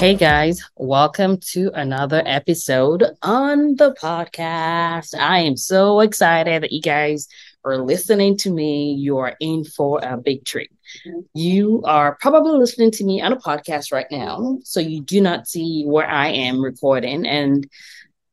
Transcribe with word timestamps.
Hey 0.00 0.14
guys, 0.14 0.62
welcome 0.76 1.36
to 1.52 1.70
another 1.74 2.22
episode 2.24 3.04
on 3.20 3.76
the 3.76 3.92
podcast. 4.00 5.14
I 5.14 5.40
am 5.40 5.58
so 5.58 6.00
excited 6.00 6.62
that 6.62 6.72
you 6.72 6.80
guys 6.80 7.28
are 7.66 7.76
listening 7.76 8.38
to 8.38 8.50
me. 8.50 8.94
You 8.94 9.18
are 9.18 9.36
in 9.40 9.62
for 9.62 10.00
a 10.02 10.16
big 10.16 10.46
treat. 10.46 10.70
You 11.34 11.82
are 11.84 12.16
probably 12.18 12.52
listening 12.52 12.92
to 12.92 13.04
me 13.04 13.20
on 13.20 13.34
a 13.34 13.36
podcast 13.36 13.92
right 13.92 14.06
now, 14.10 14.60
so 14.64 14.80
you 14.80 15.02
do 15.02 15.20
not 15.20 15.46
see 15.46 15.84
where 15.84 16.08
I 16.08 16.28
am 16.28 16.64
recording. 16.64 17.26
And 17.26 17.68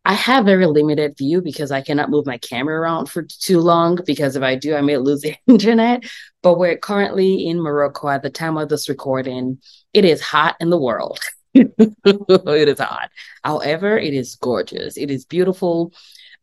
I 0.06 0.14
have 0.14 0.46
very 0.46 0.68
limited 0.68 1.18
view 1.18 1.42
because 1.42 1.70
I 1.70 1.82
cannot 1.82 2.10
move 2.10 2.26
my 2.26 2.38
camera 2.38 2.80
around 2.80 3.08
for 3.08 3.24
too 3.24 3.60
long 3.60 4.00
because 4.06 4.38
if 4.38 4.42
I 4.42 4.56
do, 4.56 4.74
I 4.74 4.80
may 4.80 4.96
lose 4.96 5.20
the 5.20 5.36
internet. 5.48 6.06
But 6.42 6.60
we're 6.60 6.78
currently 6.78 7.46
in 7.46 7.60
Morocco 7.62 8.08
at 8.08 8.24
the 8.24 8.30
time 8.30 8.56
of 8.56 8.70
this 8.70 8.88
recording. 8.88 9.60
It 9.94 10.06
is 10.06 10.22
hot 10.22 10.56
in 10.62 10.70
the 10.70 10.80
world. 10.80 11.20
it 11.54 12.68
is 12.70 12.80
hot. 12.80 13.10
However, 13.44 13.98
it 13.98 14.14
is 14.14 14.36
gorgeous. 14.36 14.98
It 14.98 15.12
is 15.12 15.26
beautiful. 15.26 15.94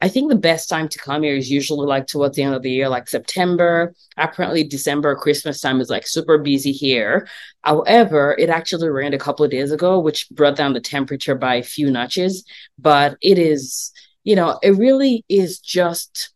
I 0.01 0.09
think 0.09 0.29
the 0.29 0.37
best 0.37 0.69
time 0.69 0.89
to 0.89 0.99
come 0.99 1.23
here 1.23 1.37
is 1.37 1.51
usually 1.51 1.87
like 1.87 2.07
towards 2.07 2.37
the 2.37 2.43
end 2.43 2.55
of 2.55 2.63
the 2.63 2.71
year, 2.71 2.89
like 2.89 3.09
September. 3.09 3.95
Apparently, 4.17 4.65
December, 4.65 5.15
Christmas 5.15 5.61
time 5.61 5.81
is 5.81 5.89
like 5.89 6.07
super 6.07 6.37
busy 6.37 6.73
here. 6.73 7.29
However, 7.63 8.35
it 8.39 8.51
actually 8.51 8.89
rained 8.91 9.15
a 9.15 9.19
couple 9.19 9.45
of 9.45 9.51
days 9.51 9.71
ago, 9.71 9.99
which 10.01 10.29
brought 10.31 10.57
down 10.57 10.73
the 10.73 10.81
temperature 10.81 11.35
by 11.35 11.55
a 11.55 11.63
few 11.63 11.91
notches. 11.91 12.45
But 12.79 13.17
it 13.23 13.39
is, 13.39 13.93
you 14.25 14.37
know, 14.37 14.59
it 14.63 14.73
really 14.73 15.25
is 15.29 15.59
just 15.59 16.34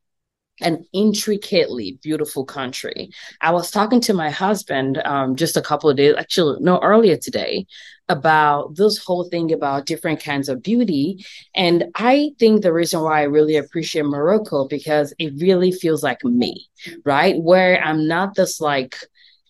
an 0.61 0.85
intricately 0.93 1.99
beautiful 2.03 2.45
country. 2.45 3.11
I 3.41 3.53
was 3.53 3.71
talking 3.71 4.01
to 4.03 4.15
my 4.15 4.31
husband 4.31 4.99
um, 5.05 5.37
just 5.37 5.57
a 5.57 5.63
couple 5.63 5.91
of 5.91 5.97
days, 5.97 6.15
actually, 6.19 6.59
no, 6.61 6.79
earlier 6.81 7.17
today, 7.17 7.67
about 8.09 8.75
this 8.77 8.99
whole 8.99 9.25
thing 9.29 9.53
about 9.53 9.87
different 9.87 10.23
kinds 10.23 10.49
of 10.49 10.63
beauty. 10.63 11.25
And 11.55 11.85
I 11.95 12.31
think 12.39 12.63
the 12.63 12.73
reason 12.73 13.03
why 13.03 13.21
I 13.21 13.25
really 13.25 13.57
appreciate 13.57 14.05
Morocco 14.07 14.67
because 14.67 15.13
it 15.19 15.35
really 15.37 15.73
feels 15.73 16.03
like 16.03 16.25
me, 16.25 16.69
right? 17.05 17.37
Where 17.39 17.83
I'm 17.83 18.09
not 18.09 18.35
this 18.35 18.61
like 18.61 18.97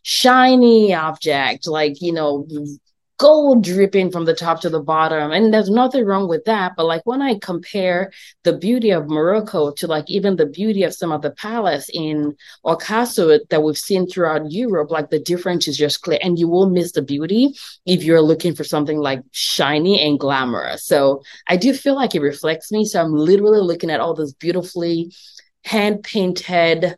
shiny 0.03 0.93
object, 0.95 1.69
like, 1.69 2.01
you 2.01 2.13
know, 2.13 2.47
gold 3.19 3.65
dripping 3.65 4.13
from 4.13 4.25
the 4.25 4.35
top 4.35 4.61
to 4.61 4.71
the 4.71 4.81
bottom. 4.81 5.33
And 5.33 5.53
there's 5.53 5.69
nothing 5.69 6.05
wrong 6.05 6.29
with 6.29 6.45
that. 6.45 6.73
But 6.77 6.87
like 6.87 7.03
when 7.05 7.21
I 7.21 7.39
compare 7.41 8.13
the 8.45 8.57
beauty 8.57 8.91
of 8.91 9.09
Morocco 9.09 9.73
to 9.73 9.87
like 9.89 10.09
even 10.09 10.37
the 10.37 10.47
beauty 10.47 10.85
of 10.85 10.95
some 10.95 11.11
of 11.11 11.23
the 11.23 11.33
palace 11.33 11.91
in 11.93 12.37
Ocasso 12.65 13.41
that 13.51 13.63
we've 13.63 13.77
seen 13.77 14.07
throughout 14.07 14.53
Europe, 14.53 14.93
like 14.93 15.11
the 15.11 15.19
difference 15.19 15.67
is 15.67 15.77
just 15.77 16.03
clear. 16.03 16.21
And 16.23 16.39
you 16.39 16.49
will 16.49 16.71
miss 16.71 16.93
the 16.93 17.03
beauty 17.03 17.55
if 17.85 18.05
you're 18.05 18.23
looking 18.23 18.55
for 18.55 18.65
something 18.65 18.99
like 18.99 19.23
shiny 19.33 20.01
and 20.01 20.19
glamorous. 20.19 20.85
So 20.85 21.23
I 21.49 21.57
do 21.57 21.75
feel 21.75 21.97
like 21.97 22.15
it 22.15 22.23
reflects 22.23 22.71
me. 22.71 22.85
So 22.85 23.03
I'm 23.03 23.13
literally 23.13 23.61
looking 23.61 23.91
at 23.91 24.01
all 24.01 24.15
those 24.15 24.33
beautifully 24.33 25.13
hand 25.65 26.05
painted 26.05 26.97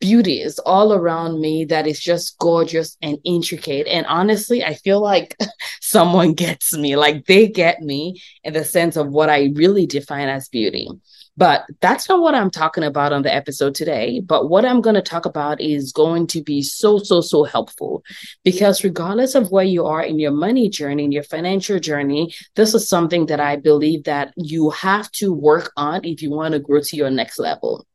beauties 0.00 0.58
all 0.60 0.92
around 0.92 1.40
me 1.40 1.64
that 1.66 1.86
is 1.86 2.00
just 2.00 2.38
gorgeous 2.38 2.96
and 3.02 3.18
intricate. 3.24 3.86
And 3.86 4.06
honestly, 4.06 4.64
I 4.64 4.74
feel 4.74 5.00
like 5.00 5.36
someone 5.80 6.34
gets 6.34 6.76
me, 6.76 6.96
like 6.96 7.26
they 7.26 7.48
get 7.48 7.80
me 7.80 8.20
in 8.42 8.52
the 8.52 8.64
sense 8.64 8.96
of 8.96 9.08
what 9.08 9.30
I 9.30 9.52
really 9.54 9.86
define 9.86 10.28
as 10.28 10.48
beauty. 10.48 10.88
But 11.36 11.64
that's 11.80 12.08
not 12.08 12.20
what 12.20 12.34
I'm 12.34 12.50
talking 12.50 12.84
about 12.84 13.12
on 13.12 13.22
the 13.22 13.34
episode 13.34 13.74
today. 13.74 14.20
But 14.20 14.50
what 14.50 14.64
I'm 14.64 14.80
going 14.80 14.96
to 14.96 15.02
talk 15.02 15.24
about 15.24 15.60
is 15.60 15.92
going 15.92 16.26
to 16.28 16.42
be 16.42 16.60
so, 16.60 16.98
so, 16.98 17.20
so 17.20 17.44
helpful 17.44 18.02
because 18.44 18.84
regardless 18.84 19.34
of 19.34 19.50
where 19.50 19.64
you 19.64 19.86
are 19.86 20.02
in 20.02 20.18
your 20.18 20.32
money 20.32 20.68
journey, 20.68 21.04
in 21.04 21.12
your 21.12 21.22
financial 21.22 21.78
journey, 21.78 22.34
this 22.56 22.74
is 22.74 22.88
something 22.88 23.26
that 23.26 23.40
I 23.40 23.56
believe 23.56 24.04
that 24.04 24.34
you 24.36 24.70
have 24.70 25.10
to 25.12 25.32
work 25.32 25.72
on 25.76 26.04
if 26.04 26.20
you 26.20 26.30
want 26.30 26.52
to 26.52 26.58
grow 26.58 26.80
to 26.80 26.96
your 26.96 27.10
next 27.10 27.38
level. 27.38 27.86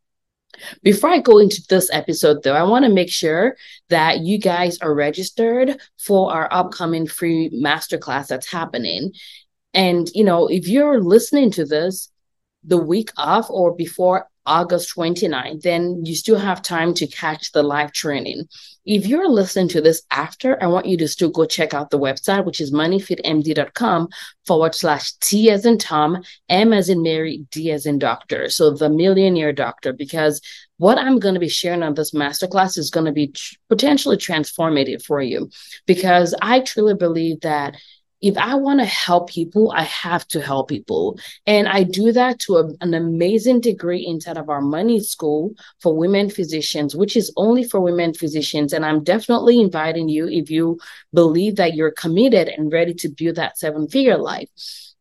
Before 0.83 1.09
I 1.09 1.19
go 1.19 1.37
into 1.37 1.61
this 1.69 1.89
episode, 1.91 2.43
though, 2.43 2.53
I 2.53 2.63
want 2.63 2.85
to 2.85 2.91
make 2.91 3.09
sure 3.09 3.55
that 3.89 4.19
you 4.19 4.37
guys 4.37 4.77
are 4.79 4.93
registered 4.93 5.79
for 5.97 6.31
our 6.33 6.47
upcoming 6.51 7.07
free 7.07 7.49
masterclass 7.51 8.27
that's 8.27 8.51
happening. 8.51 9.13
And, 9.73 10.09
you 10.13 10.23
know, 10.23 10.47
if 10.47 10.67
you're 10.67 11.01
listening 11.01 11.51
to 11.51 11.65
this 11.65 12.09
the 12.63 12.77
week 12.77 13.11
of 13.17 13.49
or 13.49 13.75
before 13.75 14.27
August 14.45 14.95
29th, 14.95 15.61
then 15.61 16.05
you 16.05 16.15
still 16.15 16.37
have 16.37 16.61
time 16.61 16.93
to 16.93 17.07
catch 17.07 17.51
the 17.51 17.63
live 17.63 17.91
training. 17.91 18.47
If 18.85 19.07
you're 19.07 19.29
listening 19.29 19.67
to 19.69 19.81
this 19.81 20.03
after, 20.11 20.61
I 20.61 20.67
want 20.67 20.85
you 20.85 20.95
to 20.97 21.07
still 21.07 21.29
go 21.29 21.45
check 21.45 21.73
out 21.73 21.89
the 21.89 21.99
website, 21.99 22.45
which 22.45 22.61
is 22.61 22.71
moneyfitmd.com 22.71 24.09
forward 24.45 24.75
slash 24.75 25.13
T 25.13 25.49
as 25.49 25.65
in 25.65 25.79
Tom, 25.79 26.21
M 26.49 26.71
as 26.71 26.89
in 26.89 27.01
Mary, 27.01 27.45
D 27.49 27.71
as 27.71 27.87
in 27.87 27.97
doctor. 27.97 28.49
So 28.49 28.71
the 28.71 28.89
millionaire 28.89 29.53
doctor, 29.53 29.91
because 29.91 30.39
what 30.77 30.97
I'm 30.97 31.19
going 31.19 31.33
to 31.33 31.39
be 31.39 31.49
sharing 31.49 31.83
on 31.83 31.95
this 31.95 32.11
masterclass 32.11 32.77
is 32.77 32.91
going 32.91 33.05
to 33.05 33.11
be 33.11 33.33
potentially 33.69 34.17
transformative 34.17 35.03
for 35.03 35.21
you 35.21 35.49
because 35.85 36.35
I 36.41 36.59
truly 36.59 36.93
believe 36.93 37.41
that 37.41 37.77
if 38.25 38.35
I 38.39 38.55
want 38.55 38.79
to 38.79 38.85
help 38.85 39.29
people, 39.29 39.71
I 39.71 39.83
have 39.83 40.27
to 40.29 40.41
help 40.41 40.69
people. 40.69 41.19
And 41.45 41.67
I 41.67 41.83
do 41.83 42.11
that 42.11 42.39
to 42.39 42.57
a, 42.57 42.69
an 42.81 42.95
amazing 42.95 43.61
degree 43.61 44.03
inside 44.03 44.37
of 44.37 44.49
our 44.49 44.61
money 44.61 44.99
school 44.99 45.53
for 45.79 45.95
women 45.95 46.31
physicians, 46.31 46.95
which 46.95 47.15
is 47.15 47.31
only 47.37 47.63
for 47.63 47.79
women 47.79 48.15
physicians. 48.15 48.73
And 48.73 48.83
I'm 48.83 49.03
definitely 49.03 49.61
inviting 49.61 50.09
you 50.09 50.27
if 50.27 50.49
you 50.49 50.79
believe 51.13 51.57
that 51.57 51.75
you're 51.75 51.91
committed 51.91 52.47
and 52.47 52.73
ready 52.73 52.95
to 52.95 53.09
build 53.09 53.35
that 53.35 53.59
seven 53.59 53.87
figure 53.87 54.17
life. 54.17 54.49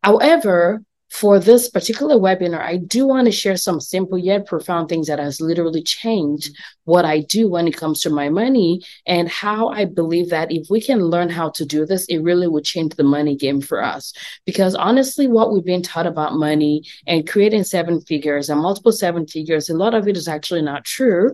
However, 0.03 0.83
for 1.15 1.39
this 1.39 1.71
particular 1.71 2.17
webinar, 2.17 2.61
I 2.61 2.77
do 2.77 3.07
want 3.07 3.27
to 3.27 3.31
share 3.33 3.57
some 3.57 3.81
simple 3.81 4.19
yet 4.19 4.47
profound 4.47 4.89
things 4.89 5.07
that 5.07 5.21
has 5.21 5.41
literally 5.41 5.81
changed 5.81 6.57
what 6.87 7.05
I 7.05 7.21
do 7.21 7.49
when 7.49 7.69
it 7.69 7.77
comes 7.77 8.01
to 8.01 8.11
my 8.11 8.29
money 8.29 8.83
and 9.07 9.29
how 9.29 9.69
I 9.69 9.85
believe 9.85 10.31
that 10.31 10.51
if 10.51 10.67
we 10.69 10.81
can 10.81 11.05
learn 11.05 11.29
how 11.29 11.51
to 11.51 11.65
do 11.65 11.87
this, 11.87 12.05
it 12.07 12.19
really 12.19 12.49
would 12.49 12.65
change 12.65 12.97
the 12.97 13.05
money 13.05 13.37
game 13.37 13.61
for 13.61 13.81
us. 13.81 14.13
Because 14.45 14.75
honestly, 14.75 15.29
what 15.29 15.53
we've 15.53 15.65
been 15.65 15.83
taught 15.83 16.09
about 16.09 16.35
money 16.35 16.83
and 17.07 17.29
creating 17.29 17.63
seven 17.63 18.01
figures 18.01 18.51
and 18.51 18.61
multiple 18.61 18.91
seven 18.91 19.25
figures, 19.25 19.69
a 19.69 19.77
lot 19.77 19.95
of 19.95 20.09
it 20.09 20.17
is 20.17 20.27
actually 20.27 20.63
not 20.63 20.85
true. 20.85 21.33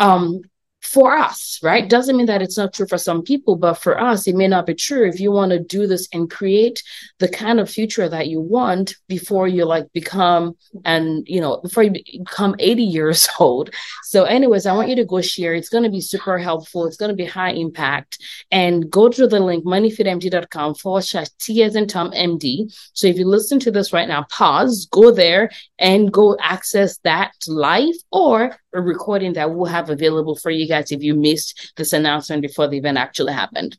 Um, 0.00 0.42
for 0.84 1.16
us, 1.16 1.58
right? 1.62 1.88
Doesn't 1.88 2.16
mean 2.16 2.26
that 2.26 2.42
it's 2.42 2.58
not 2.58 2.74
true 2.74 2.86
for 2.86 2.98
some 2.98 3.22
people, 3.22 3.56
but 3.56 3.74
for 3.74 4.00
us, 4.00 4.26
it 4.26 4.34
may 4.34 4.46
not 4.46 4.66
be 4.66 4.74
true. 4.74 5.08
If 5.08 5.18
you 5.18 5.32
want 5.32 5.50
to 5.50 5.58
do 5.58 5.86
this 5.86 6.08
and 6.12 6.30
create 6.30 6.82
the 7.18 7.28
kind 7.28 7.58
of 7.58 7.70
future 7.70 8.08
that 8.08 8.28
you 8.28 8.40
want 8.40 8.94
before 9.08 9.48
you 9.48 9.64
like 9.64 9.90
become 9.92 10.56
and 10.84 11.26
you 11.26 11.40
know 11.40 11.58
before 11.62 11.82
you 11.82 11.90
become 11.90 12.54
80 12.58 12.82
years 12.82 13.28
old. 13.40 13.70
So, 14.04 14.24
anyways, 14.24 14.66
I 14.66 14.74
want 14.74 14.88
you 14.88 14.96
to 14.96 15.04
go 15.04 15.20
share. 15.20 15.54
It's 15.54 15.70
going 15.70 15.84
to 15.84 15.90
be 15.90 16.00
super 16.00 16.38
helpful. 16.38 16.86
It's 16.86 16.96
going 16.96 17.10
to 17.10 17.16
be 17.16 17.24
high 17.24 17.52
impact. 17.52 18.22
And 18.50 18.90
go 18.90 19.08
to 19.08 19.26
the 19.26 19.40
link 19.40 19.64
moneyfitmd.com 19.64 20.74
forward 20.74 21.02
slash 21.02 21.28
T 21.38 21.62
as 21.62 21.76
in 21.76 21.86
Tom 21.86 22.10
MD. 22.12 22.72
So 22.92 23.06
if 23.06 23.16
you 23.16 23.26
listen 23.26 23.58
to 23.60 23.70
this 23.70 23.92
right 23.92 24.08
now, 24.08 24.26
pause, 24.30 24.86
go 24.90 25.10
there 25.10 25.50
and 25.78 26.12
go 26.12 26.36
access 26.40 26.98
that 26.98 27.32
live 27.48 27.94
or 28.12 28.56
a 28.74 28.80
recording 28.80 29.34
that 29.34 29.54
we'll 29.54 29.66
have 29.66 29.90
available 29.90 30.36
for 30.36 30.50
you 30.50 30.68
guys 30.68 30.92
if 30.92 31.02
you 31.02 31.14
missed 31.14 31.72
this 31.76 31.92
announcement 31.92 32.42
before 32.42 32.68
the 32.68 32.78
event 32.78 32.98
actually 32.98 33.32
happened. 33.32 33.78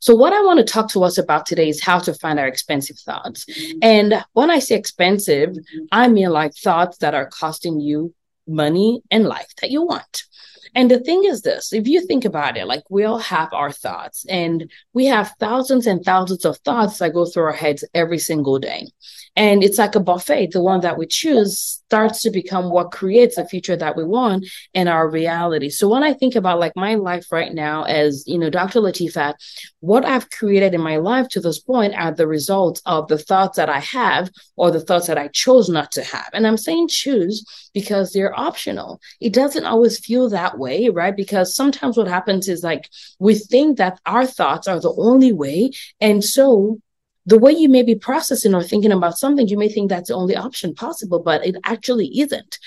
So, 0.00 0.14
what 0.14 0.32
I 0.32 0.42
want 0.42 0.58
to 0.58 0.64
talk 0.64 0.90
to 0.90 1.02
us 1.02 1.18
about 1.18 1.46
today 1.46 1.68
is 1.68 1.82
how 1.82 1.98
to 2.00 2.14
find 2.14 2.38
our 2.38 2.46
expensive 2.46 2.98
thoughts. 2.98 3.46
And 3.80 4.24
when 4.32 4.50
I 4.50 4.60
say 4.60 4.76
expensive, 4.76 5.56
I 5.90 6.08
mean 6.08 6.30
like 6.30 6.54
thoughts 6.54 6.98
that 6.98 7.14
are 7.14 7.28
costing 7.28 7.80
you 7.80 8.14
money 8.46 9.02
and 9.10 9.24
life 9.24 9.52
that 9.60 9.70
you 9.70 9.82
want. 9.82 10.24
And 10.74 10.90
the 10.90 11.00
thing 11.00 11.24
is 11.24 11.42
this 11.42 11.72
if 11.72 11.86
you 11.86 12.06
think 12.06 12.24
about 12.24 12.56
it, 12.56 12.66
like 12.66 12.82
we 12.88 13.04
all 13.04 13.18
have 13.18 13.52
our 13.52 13.72
thoughts, 13.72 14.24
and 14.28 14.70
we 14.92 15.06
have 15.06 15.34
thousands 15.38 15.86
and 15.86 16.04
thousands 16.04 16.44
of 16.44 16.58
thoughts 16.58 16.98
that 16.98 17.14
go 17.14 17.26
through 17.26 17.44
our 17.44 17.52
heads 17.52 17.84
every 17.94 18.18
single 18.18 18.58
day. 18.58 18.86
And 19.34 19.64
it's 19.64 19.78
like 19.78 19.94
a 19.94 20.00
buffet. 20.00 20.52
The 20.52 20.62
one 20.62 20.80
that 20.80 20.98
we 20.98 21.06
choose 21.06 21.58
starts 21.58 22.20
to 22.22 22.30
become 22.30 22.70
what 22.70 22.90
creates 22.90 23.36
the 23.36 23.46
future 23.46 23.76
that 23.76 23.96
we 23.96 24.04
want 24.04 24.46
and 24.74 24.88
our 24.88 25.08
reality. 25.08 25.70
So 25.70 25.88
when 25.88 26.02
I 26.02 26.12
think 26.12 26.34
about 26.34 26.58
like 26.58 26.76
my 26.76 26.96
life 26.96 27.26
right 27.32 27.52
now 27.52 27.84
as, 27.84 28.24
you 28.26 28.38
know, 28.38 28.50
Dr. 28.50 28.80
Latifat, 28.80 29.34
what 29.80 30.04
I've 30.04 30.28
created 30.28 30.74
in 30.74 30.82
my 30.82 30.98
life 30.98 31.28
to 31.30 31.40
this 31.40 31.58
point 31.58 31.94
are 31.94 32.12
the 32.12 32.26
results 32.26 32.82
of 32.84 33.08
the 33.08 33.18
thoughts 33.18 33.56
that 33.56 33.70
I 33.70 33.80
have 33.80 34.30
or 34.56 34.70
the 34.70 34.80
thoughts 34.80 35.06
that 35.06 35.18
I 35.18 35.28
chose 35.28 35.70
not 35.70 35.92
to 35.92 36.04
have. 36.04 36.28
And 36.34 36.46
I'm 36.46 36.58
saying 36.58 36.88
choose 36.88 37.44
because 37.72 38.12
they're 38.12 38.38
optional. 38.38 39.00
It 39.20 39.32
doesn't 39.32 39.64
always 39.64 39.98
feel 39.98 40.28
that 40.30 40.58
way, 40.64 40.88
right? 40.88 41.16
Because 41.22 41.54
sometimes 41.54 41.96
what 41.96 42.08
happens 42.16 42.48
is 42.48 42.62
like 42.62 42.84
we 43.18 43.34
think 43.34 43.78
that 43.78 44.00
our 44.06 44.26
thoughts 44.26 44.66
are 44.68 44.80
the 44.80 44.94
only 44.96 45.32
way. 45.32 45.58
And 46.00 46.24
so 46.24 46.78
the 47.26 47.38
way 47.38 47.52
you 47.52 47.68
may 47.68 47.82
be 47.82 47.94
processing 47.94 48.54
or 48.54 48.62
thinking 48.62 48.92
about 48.92 49.18
something, 49.18 49.48
you 49.48 49.58
may 49.58 49.68
think 49.68 49.88
that's 49.88 50.08
the 50.08 50.14
only 50.14 50.36
option 50.36 50.74
possible, 50.74 51.20
but 51.20 51.46
it 51.46 51.56
actually 51.64 52.08
isn't. 52.20 52.58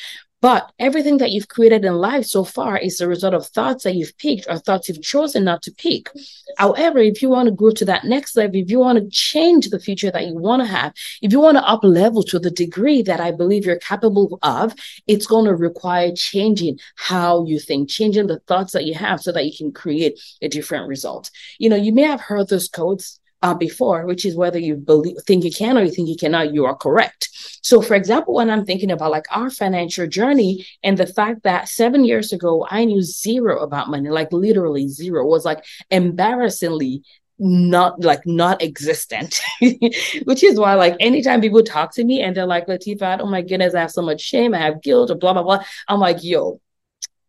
But 0.46 0.72
everything 0.78 1.18
that 1.18 1.32
you've 1.32 1.48
created 1.48 1.84
in 1.86 1.96
life 1.96 2.28
so 2.28 2.44
far 2.44 2.78
is 2.78 3.00
the 3.00 3.08
result 3.08 3.34
of 3.34 3.48
thoughts 3.48 3.84
that 3.84 3.96
you've 3.96 4.16
picked 4.20 4.46
or 4.48 4.60
thoughts 4.60 4.88
you've 4.88 5.02
chosen 5.02 5.44
not 5.44 5.64
to 5.64 5.72
pick. 5.72 6.12
However, 6.60 7.00
if 7.00 7.24
you 7.24 7.30
want 7.30 7.48
to 7.48 7.52
grow 7.52 7.72
to 7.72 7.86
that 7.86 8.04
next 8.04 8.38
level, 8.38 8.58
if 8.58 8.70
you 8.70 8.78
want 8.78 9.00
to 9.00 9.10
change 9.10 9.72
the 9.72 9.80
future 9.80 10.12
that 10.12 10.28
you 10.28 10.36
want 10.36 10.62
to 10.62 10.68
have, 10.68 10.94
if 11.24 11.32
you 11.32 11.40
want 11.40 11.58
to 11.58 11.68
up 11.68 11.84
level 11.84 12.22
to 12.22 12.38
the 12.38 12.52
degree 12.52 13.02
that 13.02 13.20
I 13.20 13.32
believe 13.32 13.66
you're 13.66 13.80
capable 13.80 14.38
of, 14.44 14.76
it's 15.08 15.26
going 15.26 15.46
to 15.46 15.56
require 15.56 16.12
changing 16.16 16.78
how 16.94 17.44
you 17.46 17.60
think, 17.60 17.90
changing 17.90 18.28
the 18.28 18.38
thoughts 18.42 18.74
that 18.74 18.86
you 18.86 18.94
have 18.94 19.22
so 19.22 19.32
that 19.32 19.48
you 19.48 19.58
can 19.58 19.72
create 19.72 20.20
a 20.44 20.48
different 20.48 20.88
result. 20.88 21.32
You 21.58 21.70
know, 21.70 21.76
you 21.76 21.92
may 21.92 22.04
have 22.04 22.22
heard 22.22 22.50
those 22.50 22.70
codes 22.70 23.20
uh, 23.46 23.54
before, 23.54 24.08
which 24.08 24.26
is 24.26 24.36
whether 24.36 24.58
you 24.58 24.76
believe, 24.76 25.18
think 25.28 25.44
you 25.44 25.52
can 25.52 25.78
or 25.78 25.84
you 25.84 25.92
think 25.92 26.10
you 26.10 26.16
cannot, 26.16 26.52
you 26.52 26.66
are 26.66 26.76
correct. 26.76 27.30
So, 27.62 27.80
for 27.80 27.94
example, 27.94 28.34
when 28.34 28.50
I'm 28.50 28.66
thinking 28.66 28.90
about 28.90 29.12
like 29.12 29.28
our 29.30 29.52
financial 29.52 30.08
journey 30.08 30.66
and 30.84 30.98
the 30.98 31.06
fact 31.06 31.44
that 31.44 31.70
seven 31.70 32.06
years 32.06 32.34
ago, 32.34 32.66
I 32.68 32.86
knew 32.86 33.04
zero 33.04 33.60
about 33.60 33.90
money, 33.90 34.10
like 34.10 34.34
literally 34.34 34.88
zero, 34.88 35.28
was 35.28 35.46
like 35.46 35.64
embarrassingly 35.92 37.04
not 37.38 38.02
like 38.02 38.26
not 38.26 38.62
existent 38.62 39.42
which 40.24 40.42
is 40.42 40.58
why 40.58 40.74
like 40.74 40.96
anytime 41.02 41.42
people 41.42 41.62
talk 41.62 41.94
to 41.94 42.06
me 42.06 42.22
and 42.22 42.34
they're 42.34 42.46
like 42.46 42.66
latifat 42.68 43.20
oh 43.20 43.26
my 43.26 43.42
goodness 43.42 43.76
i 43.76 43.82
have 43.82 43.92
so 43.92 44.02
much 44.02 44.22
shame 44.22 44.54
i 44.54 44.58
have 44.58 44.82
guilt 44.82 45.12
or 45.12 45.16
blah 45.16 45.34
blah 45.34 45.44
blah 45.44 45.60
i'm 45.90 46.00
like 46.00 46.24
yo 46.24 46.62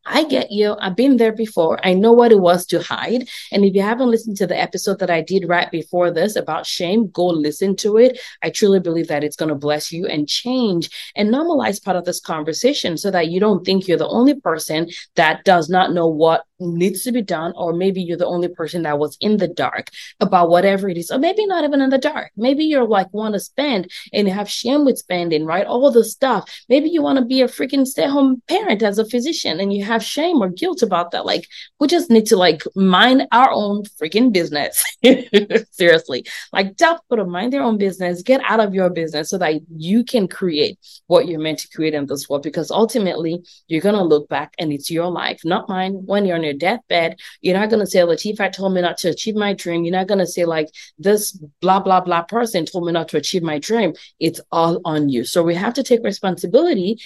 I 0.06 0.24
get 0.24 0.50
you. 0.52 0.76
I've 0.80 0.96
been 0.96 1.16
there 1.16 1.32
before. 1.32 1.78
I 1.84 1.92
know 1.92 2.12
what 2.12 2.32
it 2.32 2.40
was 2.40 2.64
to 2.66 2.80
hide. 2.80 3.28
And 3.50 3.64
if 3.64 3.74
you 3.74 3.82
haven't 3.82 4.10
listened 4.10 4.36
to 4.38 4.46
the 4.46 4.58
episode 4.58 5.00
that 5.00 5.10
I 5.10 5.20
did 5.20 5.48
right 5.48 5.70
before 5.70 6.10
this 6.10 6.36
about 6.36 6.64
shame, 6.64 7.10
go 7.10 7.26
listen 7.26 7.74
to 7.76 7.98
it. 7.98 8.20
I 8.42 8.50
truly 8.50 8.80
believe 8.80 9.08
that 9.08 9.24
it's 9.24 9.36
going 9.36 9.48
to 9.48 9.54
bless 9.54 9.92
you 9.92 10.06
and 10.06 10.28
change 10.28 10.90
and 11.16 11.32
normalize 11.32 11.82
part 11.82 11.96
of 11.96 12.04
this 12.04 12.20
conversation 12.20 12.96
so 12.96 13.10
that 13.10 13.28
you 13.28 13.40
don't 13.40 13.64
think 13.64 13.88
you're 13.88 13.98
the 13.98 14.08
only 14.08 14.34
person 14.40 14.88
that 15.16 15.44
does 15.44 15.68
not 15.68 15.92
know 15.92 16.06
what 16.06 16.44
needs 16.58 17.02
to 17.02 17.12
be 17.12 17.20
done, 17.20 17.52
or 17.54 17.74
maybe 17.74 18.00
you're 18.00 18.16
the 18.16 18.26
only 18.26 18.48
person 18.48 18.82
that 18.82 18.98
was 18.98 19.18
in 19.20 19.36
the 19.36 19.48
dark 19.48 19.90
about 20.20 20.48
whatever 20.48 20.88
it 20.88 20.96
is, 20.96 21.10
or 21.10 21.18
maybe 21.18 21.44
not 21.44 21.64
even 21.64 21.82
in 21.82 21.90
the 21.90 21.98
dark. 21.98 22.30
Maybe 22.34 22.64
you're 22.64 22.86
like 22.86 23.12
want 23.12 23.34
to 23.34 23.40
spend 23.40 23.90
and 24.12 24.26
have 24.28 24.48
shame 24.48 24.86
with 24.86 24.96
spending, 24.96 25.44
right? 25.44 25.66
All 25.66 25.90
the 25.90 26.04
stuff. 26.04 26.50
Maybe 26.70 26.88
you 26.88 27.02
want 27.02 27.18
to 27.18 27.24
be 27.26 27.42
a 27.42 27.46
freaking 27.46 27.86
stay-at-home 27.86 28.42
parent 28.48 28.82
as 28.82 28.98
a 28.98 29.04
physician 29.04 29.60
and 29.60 29.72
you 29.72 29.84
have 29.84 29.95
shame 30.02 30.42
or 30.42 30.48
guilt 30.48 30.82
about 30.82 31.10
that. 31.10 31.26
Like 31.26 31.46
we 31.80 31.88
just 31.88 32.10
need 32.10 32.26
to 32.26 32.36
like 32.36 32.62
mind 32.74 33.26
our 33.32 33.50
own 33.50 33.84
freaking 34.00 34.32
business. 34.32 34.82
Seriously. 35.70 36.26
Like 36.52 36.76
tell 36.76 36.98
people 36.98 37.24
to 37.24 37.30
mind 37.30 37.52
their 37.52 37.62
own 37.62 37.78
business, 37.78 38.22
get 38.22 38.40
out 38.44 38.60
of 38.60 38.74
your 38.74 38.90
business 38.90 39.30
so 39.30 39.38
that 39.38 39.60
you 39.76 40.04
can 40.04 40.28
create 40.28 40.78
what 41.06 41.26
you're 41.26 41.40
meant 41.40 41.60
to 41.60 41.68
create 41.68 41.94
in 41.94 42.06
this 42.06 42.28
world. 42.28 42.42
Because 42.42 42.70
ultimately 42.70 43.42
you're 43.68 43.80
gonna 43.80 44.04
look 44.04 44.28
back 44.28 44.54
and 44.58 44.72
it's 44.72 44.90
your 44.90 45.10
life, 45.10 45.40
not 45.44 45.68
mine, 45.68 46.02
when 46.04 46.24
you're 46.24 46.36
on 46.36 46.44
your 46.44 46.54
deathbed, 46.54 47.18
you're 47.40 47.58
not 47.58 47.70
going 47.70 47.80
to 47.80 47.86
say, 47.86 48.00
Latifat 48.00 48.52
told 48.52 48.74
me 48.74 48.80
not 48.80 48.98
to 48.98 49.08
achieve 49.08 49.34
my 49.34 49.52
dream. 49.52 49.84
You're 49.84 49.92
not 49.92 50.06
going 50.06 50.18
to 50.18 50.26
say, 50.26 50.44
like, 50.44 50.68
this 50.98 51.32
blah, 51.60 51.80
blah, 51.80 52.00
blah 52.00 52.22
person 52.22 52.66
told 52.66 52.86
me 52.86 52.92
not 52.92 53.08
to 53.08 53.16
achieve 53.16 53.42
my 53.42 53.58
dream. 53.58 53.94
It's 54.20 54.40
all 54.50 54.80
on 54.84 55.08
you. 55.08 55.24
So 55.24 55.42
we 55.42 55.54
have 55.54 55.74
to 55.74 55.82
take 55.82 56.02
responsibility. 56.02 56.98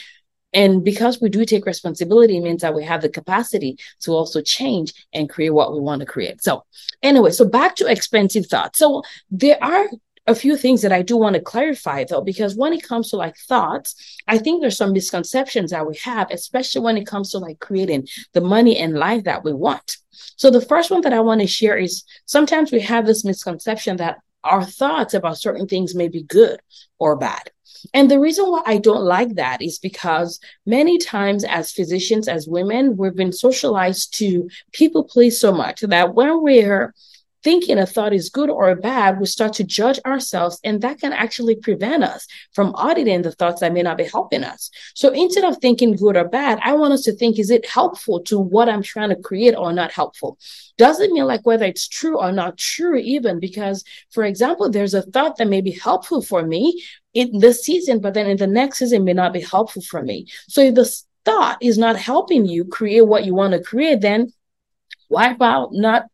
And 0.53 0.85
because 0.85 1.21
we 1.21 1.29
do 1.29 1.45
take 1.45 1.67
responsibility, 1.67 2.37
it 2.37 2.43
means 2.43 2.63
that 2.63 2.75
we 2.75 2.85
have 2.85 3.03
the 3.03 3.09
capacity 3.09 3.79
to 4.01 4.13
also 4.13 4.41
change 4.41 4.93
and 5.13 5.29
create 5.29 5.51
what 5.51 5.73
we 5.73 5.81
want 5.81 6.01
to 6.01 6.07
create. 6.07 6.43
So, 6.43 6.65
anyway, 7.03 7.31
so 7.31 7.45
back 7.45 7.77
to 7.77 7.87
expensive 7.87 8.47
thoughts. 8.47 8.79
So, 8.79 9.03
there 9.31 9.63
are 9.63 9.89
a 10.27 10.35
few 10.35 10.57
things 10.57 10.83
that 10.83 10.93
I 10.93 11.03
do 11.03 11.17
want 11.17 11.35
to 11.35 11.41
clarify 11.41 12.05
though, 12.05 12.21
because 12.21 12.55
when 12.55 12.73
it 12.73 12.83
comes 12.83 13.11
to 13.11 13.17
like 13.17 13.37
thoughts, 13.37 14.19
I 14.29 14.39
think 14.39 14.61
there's 14.61 14.77
some 14.77 14.93
misconceptions 14.93 15.71
that 15.71 15.87
we 15.87 15.97
have, 16.05 16.31
especially 16.31 16.83
when 16.83 16.97
it 16.97 17.07
comes 17.07 17.31
to 17.31 17.39
like 17.39 17.59
creating 17.59 18.07
the 18.33 18.41
money 18.41 18.77
and 18.79 18.95
life 18.95 19.25
that 19.25 19.45
we 19.45 19.53
want. 19.53 19.97
So 20.37 20.51
the 20.51 20.61
first 20.61 20.91
one 20.91 21.01
that 21.03 21.13
I 21.13 21.21
want 21.21 21.41
to 21.41 21.47
share 21.47 21.77
is 21.77 22.05
sometimes 22.27 22.71
we 22.71 22.81
have 22.81 23.07
this 23.07 23.25
misconception 23.25 23.97
that 23.97 24.19
our 24.45 24.65
thoughts 24.65 25.15
about 25.15 25.39
certain 25.39 25.67
things 25.67 25.95
may 25.95 26.09
be 26.09 26.23
good 26.23 26.61
or 26.99 27.17
bad. 27.17 27.51
And 27.95 28.11
the 28.11 28.21
reason 28.21 28.51
why 28.51 28.63
I 28.67 28.79
don't 28.79 29.05
like 29.05 29.37
that 29.37 29.63
is 29.63 29.79
because 29.79 30.39
many 30.67 30.99
times, 30.99 31.45
as 31.45 31.73
physicians, 31.73 32.29
as 32.29 32.47
women, 32.47 32.97
we've 32.97 33.17
been 33.17 33.33
socialized 33.33 34.17
to 34.19 34.49
people 34.73 35.05
please 35.05 35.41
so 35.41 35.53
much 35.53 35.81
that 35.81 36.15
when 36.15 36.43
we're 36.43 36.95
thinking 37.43 37.79
a 37.79 37.87
thought 37.87 38.13
is 38.13 38.29
good 38.29 38.51
or 38.51 38.75
bad, 38.75 39.19
we 39.19 39.27
start 39.27 39.53
to 39.55 39.65
judge 39.65 39.99
ourselves, 40.05 40.61
and 40.65 40.81
that 40.83 41.01
can 41.01 41.13
actually 41.13 41.57
prevent 41.57 42.05
us 42.05 42.27
from 42.53 42.75
auditing 42.75 43.23
the 43.23 43.33
thoughts 43.33 43.61
that 43.61 43.73
may 43.73 43.83
not 43.83 43.97
be 43.97 44.05
helping 44.05 44.45
us. 44.45 44.71
So 44.95 45.11
instead 45.11 45.45
of 45.45 45.59
thinking 45.59 45.97
good 45.97 46.17
or 46.17 46.29
bad, 46.29 46.59
I 46.63 46.75
want 46.75 46.93
us 46.93 47.03
to 47.03 47.13
think 47.13 47.39
is 47.39 47.51
it 47.51 47.67
helpful 47.67 48.21
to 48.25 48.39
what 48.39 48.69
I'm 48.69 48.83
trying 48.83 49.11
to 49.11 49.17
create 49.17 49.55
or 49.55 49.73
not 49.73 49.93
helpful? 49.93 50.39
Doesn't 50.77 51.13
mean 51.13 51.25
like 51.25 51.45
whether 51.47 51.65
it's 51.65 51.89
true 51.89 52.19
or 52.19 52.33
not 52.33 52.59
true, 52.59 52.97
even 52.97 53.41
because, 53.41 53.85
for 54.11 54.25
example, 54.25 54.71
there's 54.71 54.95
a 54.95 55.03
thought 55.03 55.37
that 55.39 55.49
may 55.49 55.61
be 55.61 55.73
helpful 55.73 56.23
for 56.23 56.43
me 56.43 56.83
in 57.15 57.39
this 57.39 57.65
season, 57.65 58.01
but 58.01 58.15
then 58.15 58.27
in 58.27 58.37
the 58.37 58.47
next 58.47 58.79
season 58.79 59.05
may 59.05 59.13
not 59.13 59.33
be 59.33 59.41
helpful 59.41 59.83
for 59.83 60.03
me. 60.03 60.27
So 60.49 60.61
if 60.61 60.75
the 60.75 61.03
thought 61.25 61.59
is 61.61 61.79
not 61.79 61.97
helping 61.97 62.47
you 62.47 62.65
create 62.65 63.03
what 63.03 63.25
you 63.25 63.35
want 63.35 63.53
to 63.53 63.63
create, 63.63 64.01
then 64.01 64.33
why 65.09 65.33
about 65.33 65.71
not 65.73 66.05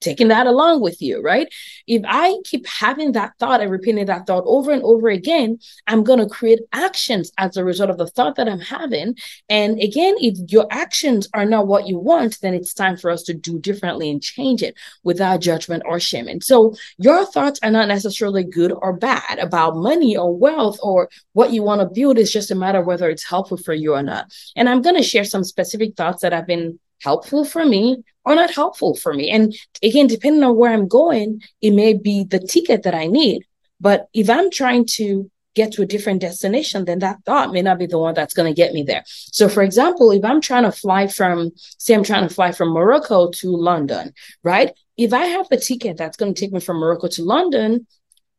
taking 0.00 0.28
that 0.28 0.46
along 0.46 0.80
with 0.80 1.02
you, 1.02 1.20
right? 1.22 1.52
If 1.86 2.02
I 2.06 2.36
keep 2.44 2.66
having 2.66 3.12
that 3.12 3.32
thought 3.38 3.60
and 3.60 3.70
repeating 3.70 4.06
that 4.06 4.26
thought 4.26 4.44
over 4.46 4.70
and 4.70 4.82
over 4.82 5.08
again, 5.08 5.58
I'm 5.86 6.04
going 6.04 6.20
to 6.20 6.26
create 6.26 6.60
actions 6.72 7.32
as 7.38 7.56
a 7.56 7.64
result 7.64 7.90
of 7.90 7.98
the 7.98 8.06
thought 8.06 8.36
that 8.36 8.48
I'm 8.48 8.60
having. 8.60 9.16
And 9.48 9.80
again, 9.80 10.14
if 10.18 10.38
your 10.50 10.66
actions 10.70 11.28
are 11.34 11.44
not 11.44 11.66
what 11.66 11.88
you 11.88 11.98
want, 11.98 12.38
then 12.40 12.54
it's 12.54 12.74
time 12.74 12.96
for 12.96 13.10
us 13.10 13.22
to 13.24 13.34
do 13.34 13.58
differently 13.58 14.10
and 14.10 14.22
change 14.22 14.62
it 14.62 14.76
without 15.02 15.40
judgment 15.40 15.82
or 15.86 15.98
shame. 15.98 16.28
And 16.28 16.42
so 16.42 16.74
your 16.98 17.26
thoughts 17.26 17.58
are 17.62 17.70
not 17.70 17.88
necessarily 17.88 18.44
good 18.44 18.72
or 18.72 18.92
bad 18.92 19.38
about 19.38 19.76
money 19.76 20.16
or 20.16 20.36
wealth 20.36 20.78
or 20.82 21.08
what 21.32 21.52
you 21.52 21.62
want 21.62 21.80
to 21.80 21.86
build. 21.86 22.18
It's 22.18 22.32
just 22.32 22.50
a 22.50 22.54
matter 22.54 22.80
of 22.80 22.86
whether 22.86 23.08
it's 23.10 23.28
helpful 23.28 23.56
for 23.56 23.74
you 23.74 23.94
or 23.94 24.02
not. 24.02 24.32
And 24.56 24.68
I'm 24.68 24.82
going 24.82 24.96
to 24.96 25.02
share 25.02 25.24
some 25.24 25.44
specific 25.44 25.96
thoughts 25.96 26.22
that 26.22 26.32
I've 26.32 26.46
been 26.46 26.78
helpful 27.02 27.44
for 27.44 27.64
me 27.64 28.02
or 28.24 28.34
not 28.34 28.52
helpful 28.54 28.94
for 28.94 29.14
me. 29.14 29.30
And 29.30 29.54
again, 29.82 30.06
depending 30.06 30.42
on 30.42 30.56
where 30.56 30.72
I'm 30.72 30.88
going, 30.88 31.42
it 31.62 31.70
may 31.70 31.94
be 31.94 32.24
the 32.24 32.40
ticket 32.40 32.82
that 32.82 32.94
I 32.94 33.06
need. 33.06 33.44
But 33.80 34.08
if 34.12 34.28
I'm 34.28 34.50
trying 34.50 34.86
to 34.96 35.30
get 35.54 35.72
to 35.72 35.82
a 35.82 35.86
different 35.86 36.20
destination, 36.20 36.84
then 36.84 37.00
that 37.00 37.18
thought 37.24 37.52
may 37.52 37.62
not 37.62 37.78
be 37.78 37.86
the 37.86 37.98
one 37.98 38.14
that's 38.14 38.34
going 38.34 38.52
to 38.52 38.56
get 38.56 38.72
me 38.72 38.82
there. 38.82 39.02
So, 39.06 39.48
for 39.48 39.62
example, 39.62 40.10
if 40.12 40.24
I'm 40.24 40.40
trying 40.40 40.64
to 40.64 40.72
fly 40.72 41.06
from, 41.06 41.50
say, 41.56 41.94
I'm 41.94 42.04
trying 42.04 42.28
to 42.28 42.34
fly 42.34 42.52
from 42.52 42.68
Morocco 42.68 43.30
to 43.30 43.56
London, 43.56 44.12
right? 44.42 44.72
If 44.96 45.12
I 45.12 45.26
have 45.26 45.48
the 45.48 45.56
ticket 45.56 45.96
that's 45.96 46.16
going 46.16 46.34
to 46.34 46.40
take 46.40 46.52
me 46.52 46.60
from 46.60 46.78
Morocco 46.78 47.08
to 47.08 47.24
London, 47.24 47.86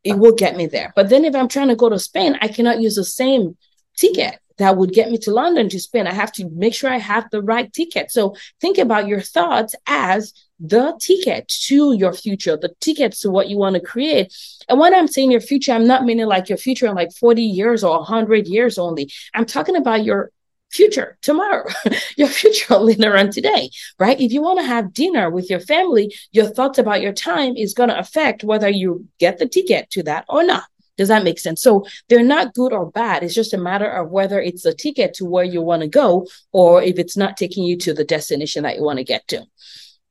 it 0.04 0.18
will 0.18 0.34
get 0.34 0.56
me 0.56 0.68
there. 0.68 0.94
But 0.96 1.10
then 1.10 1.25
if 1.25 1.36
I'm 1.36 1.48
trying 1.48 1.68
to 1.70 1.75
go 1.75 1.89
to 1.89 2.00
Spain, 2.00 2.38
I 2.42 2.48
cannot 2.48 2.80
use 2.80 2.96
the 2.96 3.04
same 3.04 3.58
ticket 3.98 4.39
that 4.60 4.78
would 4.78 4.94
get 4.94 5.10
me 5.10 5.18
to 5.18 5.32
London 5.32 5.70
to 5.70 5.80
Spain. 5.80 6.06
I 6.06 6.13
have 6.13 6.32
to 6.34 6.50
make 6.50 6.74
sure 6.74 6.89
I 6.89 6.98
have 6.98 7.30
the 7.32 7.42
right 7.42 7.72
ticket. 7.74 8.12
So 8.12 8.36
think 8.62 8.78
about 8.78 9.08
your 9.08 9.22
thoughts 9.22 9.74
as 9.88 10.34
the 10.60 10.98
ticket 11.00 11.48
to 11.68 11.94
your 11.94 12.13
future, 12.13 12.58
the 12.58 12.74
ticket 12.82 13.13
to 13.13 13.32
what 13.32 13.48
you 13.50 13.58
want 13.58 13.75
to 13.75 13.82
create. 13.82 14.34
And 14.68 14.78
when 14.78 14.94
I'm 14.94 15.08
saying 15.08 15.32
your 15.32 15.42
future, 15.42 15.72
I'm 15.72 15.88
not 15.88 16.04
meaning 16.04 16.25
like 16.25 16.50
your 16.50 16.58
future 16.58 16.88
in 16.88 16.96
like 16.96 17.13
40 17.13 17.42
years 17.42 17.84
or 17.84 17.98
100 18.00 18.48
years 18.48 18.78
only. 18.78 19.10
I'm 19.34 19.46
talking 19.46 19.78
about 19.78 20.04
your 20.04 20.32
future 20.70 21.18
tomorrow, 21.22 21.66
your 22.18 22.28
future 22.28 22.75
later 22.78 23.18
on 23.18 23.32
today, 23.32 23.70
right? 23.98 24.20
If 24.20 24.34
you 24.34 24.42
want 24.42 24.60
to 24.60 24.66
have 24.66 24.94
dinner 24.94 25.30
with 25.30 25.50
your 25.50 25.62
family, 25.62 26.13
your 26.32 26.48
thoughts 26.48 26.78
about 26.78 27.01
your 27.01 27.13
time 27.13 27.56
is 27.56 27.74
going 27.74 27.89
to 27.89 27.98
affect 27.98 28.44
whether 28.44 28.70
you 28.70 29.08
get 29.20 29.39
the 29.39 29.48
ticket 29.48 29.89
to 29.92 30.04
that 30.04 30.25
or 30.28 30.44
not 30.44 30.66
Does 31.00 31.08
that 31.08 31.24
make 31.24 31.39
sense? 31.39 31.62
So 31.62 31.86
they're 32.10 32.24
not 32.24 32.53
good 32.53 32.74
or 32.74 32.91
bad. 32.91 33.24
It's 33.24 33.34
just 33.34 33.53
a 33.53 33.58
matter 33.58 33.89
of 33.89 34.10
whether 34.10 34.41
it's 34.41 34.65
a 34.65 34.74
ticket 34.74 35.13
to 35.13 35.25
where 35.25 35.46
you 35.46 35.62
want 35.62 35.82
to 35.82 35.88
go 35.88 36.27
or 36.51 36.84
if 36.84 37.00
it's 37.00 37.15
not 37.15 37.38
taking 37.38 37.63
you 37.63 37.77
to 37.77 37.94
the 37.94 38.03
destination 38.03 38.63
that 38.63 38.75
you 38.75 38.84
want 38.84 38.98
to 38.98 39.06
get 39.06 39.25
to. 39.29 39.46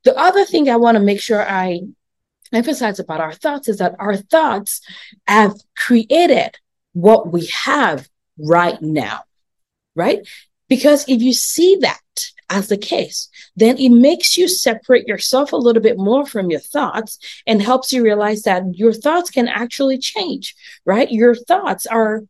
The 0.05 0.19
other 0.19 0.47
thing 0.47 0.71
I 0.71 0.77
want 0.77 0.97
to 0.97 1.05
make 1.05 1.21
sure 1.21 1.47
I 1.47 1.83
emphasize 2.55 2.99
about 2.99 3.21
our 3.21 3.35
thoughts 3.35 3.69
is 3.69 3.77
that 3.79 3.97
our 3.99 4.17
thoughts 4.17 4.81
have 5.27 5.53
created 5.77 6.57
what 6.95 7.31
we 7.31 7.51
have 7.65 8.09
right 8.39 8.81
now, 8.81 9.25
right? 9.95 10.27
Because 10.71 11.07
if 11.07 11.21
you 11.21 11.35
see 11.35 11.77
that 11.83 12.01
as 12.51 12.69
the 12.69 12.79
case, 12.79 13.29
then 13.57 13.77
it 13.79 13.91
makes 13.91 14.37
you 14.37 14.49
separate 14.49 15.07
yourself 15.07 15.53
a 15.53 15.57
little 15.57 15.83
bit 15.83 15.99
more 15.99 16.25
from 16.27 16.51
your 16.51 16.61
thoughts 16.61 17.19
and 17.47 17.61
helps 17.61 17.93
you 17.93 18.03
realize 18.03 18.43
that 18.43 18.63
your 18.75 18.93
thoughts 18.93 19.31
can 19.31 19.49
actually 19.49 19.99
change, 19.99 20.55
right? 20.85 21.11
Your 21.11 21.35
thoughts 21.35 21.87
are 21.87 22.23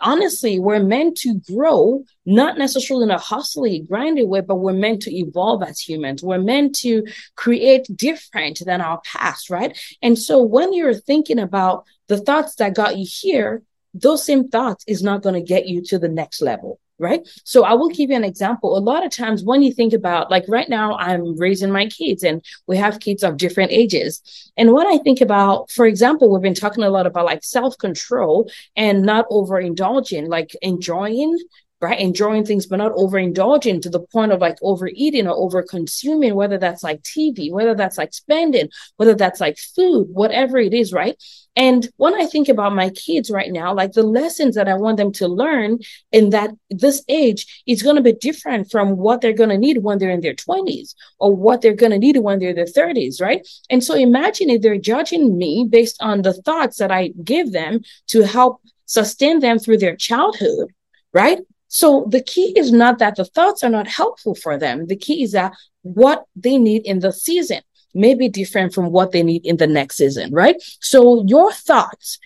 honestly, 0.00 0.58
we're 0.58 0.82
meant 0.82 1.16
to 1.18 1.40
grow, 1.40 2.04
not 2.24 2.58
necessarily 2.58 3.04
in 3.04 3.10
a 3.10 3.18
hustly, 3.18 3.86
grindy 3.88 4.26
way, 4.26 4.40
but 4.40 4.56
we're 4.56 4.72
meant 4.72 5.02
to 5.02 5.14
evolve 5.14 5.62
as 5.62 5.80
humans. 5.80 6.22
We're 6.22 6.38
meant 6.38 6.74
to 6.80 7.04
create 7.34 7.86
different 7.94 8.60
than 8.64 8.80
our 8.80 9.00
past, 9.04 9.50
right? 9.50 9.78
And 10.02 10.18
so 10.18 10.42
when 10.42 10.72
you're 10.72 10.94
thinking 10.94 11.38
about 11.38 11.84
the 12.08 12.18
thoughts 12.18 12.56
that 12.56 12.74
got 12.74 12.98
you 12.98 13.06
here, 13.08 13.62
those 13.94 14.24
same 14.24 14.48
thoughts 14.48 14.84
is 14.86 15.02
not 15.02 15.22
going 15.22 15.34
to 15.34 15.40
get 15.40 15.66
you 15.66 15.82
to 15.84 15.98
the 15.98 16.08
next 16.08 16.42
level 16.42 16.78
right? 16.98 17.26
So 17.44 17.64
I 17.64 17.74
will 17.74 17.88
give 17.88 18.10
you 18.10 18.16
an 18.16 18.24
example. 18.24 18.76
A 18.76 18.80
lot 18.80 19.04
of 19.04 19.10
times 19.10 19.44
when 19.44 19.62
you 19.62 19.72
think 19.72 19.92
about, 19.92 20.30
like 20.30 20.44
right 20.48 20.68
now, 20.68 20.96
I'm 20.96 21.36
raising 21.36 21.70
my 21.70 21.86
kids 21.86 22.22
and 22.22 22.42
we 22.66 22.76
have 22.78 23.00
kids 23.00 23.22
of 23.22 23.36
different 23.36 23.72
ages. 23.72 24.22
And 24.56 24.72
when 24.72 24.86
I 24.86 24.98
think 24.98 25.20
about, 25.20 25.70
for 25.70 25.86
example, 25.86 26.32
we've 26.32 26.42
been 26.42 26.54
talking 26.54 26.84
a 26.84 26.90
lot 26.90 27.06
about 27.06 27.26
like 27.26 27.44
self 27.44 27.76
control 27.78 28.50
and 28.76 29.02
not 29.02 29.28
overindulging, 29.28 30.28
like 30.28 30.56
enjoying 30.62 31.38
right? 31.80 32.00
Enjoying 32.00 32.44
things, 32.44 32.66
but 32.66 32.76
not 32.76 32.92
overindulging 32.92 33.82
to 33.82 33.90
the 33.90 34.00
point 34.00 34.32
of 34.32 34.40
like 34.40 34.56
overeating 34.62 35.26
or 35.26 35.36
over 35.36 35.62
consuming, 35.62 36.34
whether 36.34 36.58
that's 36.58 36.82
like 36.82 37.02
TV, 37.02 37.50
whether 37.52 37.74
that's 37.74 37.98
like 37.98 38.14
spending, 38.14 38.68
whether 38.96 39.14
that's 39.14 39.40
like 39.40 39.58
food, 39.58 40.08
whatever 40.10 40.58
it 40.58 40.72
is, 40.72 40.92
right? 40.92 41.22
And 41.54 41.88
when 41.96 42.14
I 42.14 42.26
think 42.26 42.48
about 42.48 42.74
my 42.74 42.90
kids 42.90 43.30
right 43.30 43.50
now, 43.50 43.74
like 43.74 43.92
the 43.92 44.02
lessons 44.02 44.54
that 44.54 44.68
I 44.68 44.74
want 44.74 44.98
them 44.98 45.12
to 45.12 45.28
learn 45.28 45.78
in 46.12 46.30
that 46.30 46.50
this 46.70 47.02
age 47.08 47.62
is 47.66 47.82
going 47.82 47.96
to 47.96 48.02
be 48.02 48.12
different 48.12 48.70
from 48.70 48.96
what 48.96 49.20
they're 49.20 49.32
going 49.32 49.50
to 49.50 49.58
need 49.58 49.82
when 49.82 49.98
they're 49.98 50.10
in 50.10 50.20
their 50.20 50.34
20s 50.34 50.94
or 51.18 51.34
what 51.34 51.62
they're 51.62 51.74
going 51.74 51.92
to 51.92 51.98
need 51.98 52.18
when 52.18 52.38
they're 52.38 52.50
in 52.50 52.56
their 52.56 52.64
30s, 52.66 53.20
right? 53.20 53.46
And 53.70 53.82
so 53.82 53.94
imagine 53.94 54.50
if 54.50 54.62
they're 54.62 54.78
judging 54.78 55.36
me 55.36 55.66
based 55.68 55.96
on 56.00 56.22
the 56.22 56.34
thoughts 56.34 56.76
that 56.78 56.90
I 56.90 57.08
give 57.24 57.52
them 57.52 57.80
to 58.08 58.22
help 58.22 58.60
sustain 58.86 59.40
them 59.40 59.58
through 59.58 59.78
their 59.78 59.96
childhood, 59.96 60.72
right? 61.12 61.38
So 61.68 62.06
the 62.08 62.22
key 62.22 62.52
is 62.56 62.72
not 62.72 62.98
that 62.98 63.16
the 63.16 63.24
thoughts 63.24 63.62
are 63.64 63.70
not 63.70 63.88
helpful 63.88 64.34
for 64.34 64.58
them. 64.58 64.86
The 64.86 64.96
key 64.96 65.22
is 65.22 65.32
that 65.32 65.52
what 65.82 66.24
they 66.34 66.58
need 66.58 66.86
in 66.86 67.00
the 67.00 67.12
season 67.12 67.60
may 67.94 68.14
be 68.14 68.28
different 68.28 68.74
from 68.74 68.90
what 68.92 69.12
they 69.12 69.22
need 69.22 69.44
in 69.46 69.56
the 69.56 69.66
next 69.66 69.96
season, 69.96 70.32
right? 70.32 70.56
So 70.80 71.24
your 71.26 71.52
thoughts, 71.52 72.18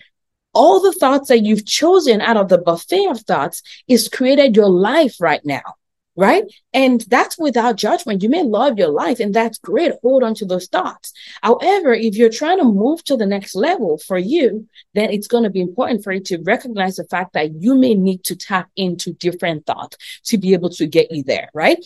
all 0.53 0.81
the 0.81 0.93
thoughts 0.93 1.29
that 1.29 1.43
you've 1.43 1.65
chosen 1.65 2.21
out 2.21 2.37
of 2.37 2.49
the 2.49 2.57
buffet 2.57 3.07
of 3.07 3.21
thoughts 3.21 3.61
is 3.87 4.09
created 4.09 4.55
your 4.55 4.69
life 4.69 5.15
right 5.19 5.41
now 5.45 5.75
right? 6.15 6.43
And 6.73 7.01
that's 7.01 7.37
without 7.37 7.77
judgment. 7.77 8.21
You 8.21 8.29
may 8.29 8.43
love 8.43 8.77
your 8.77 8.89
life, 8.89 9.19
and 9.19 9.33
that's 9.33 9.57
great. 9.57 9.93
Hold 10.01 10.23
on 10.23 10.35
to 10.35 10.45
those 10.45 10.67
thoughts. 10.67 11.13
However, 11.41 11.93
if 11.93 12.15
you're 12.15 12.29
trying 12.29 12.59
to 12.59 12.65
move 12.65 13.03
to 13.05 13.15
the 13.15 13.25
next 13.25 13.55
level 13.55 13.97
for 13.97 14.17
you, 14.17 14.67
then 14.93 15.09
it's 15.09 15.27
going 15.27 15.43
to 15.43 15.49
be 15.49 15.61
important 15.61 16.03
for 16.03 16.11
you 16.11 16.19
to 16.21 16.41
recognize 16.43 16.97
the 16.97 17.05
fact 17.05 17.33
that 17.33 17.61
you 17.61 17.75
may 17.75 17.93
need 17.93 18.23
to 18.25 18.35
tap 18.35 18.69
into 18.75 19.13
different 19.13 19.65
thoughts 19.65 19.97
to 20.25 20.37
be 20.37 20.53
able 20.53 20.69
to 20.69 20.85
get 20.85 21.11
you 21.11 21.23
there, 21.23 21.49
right? 21.53 21.83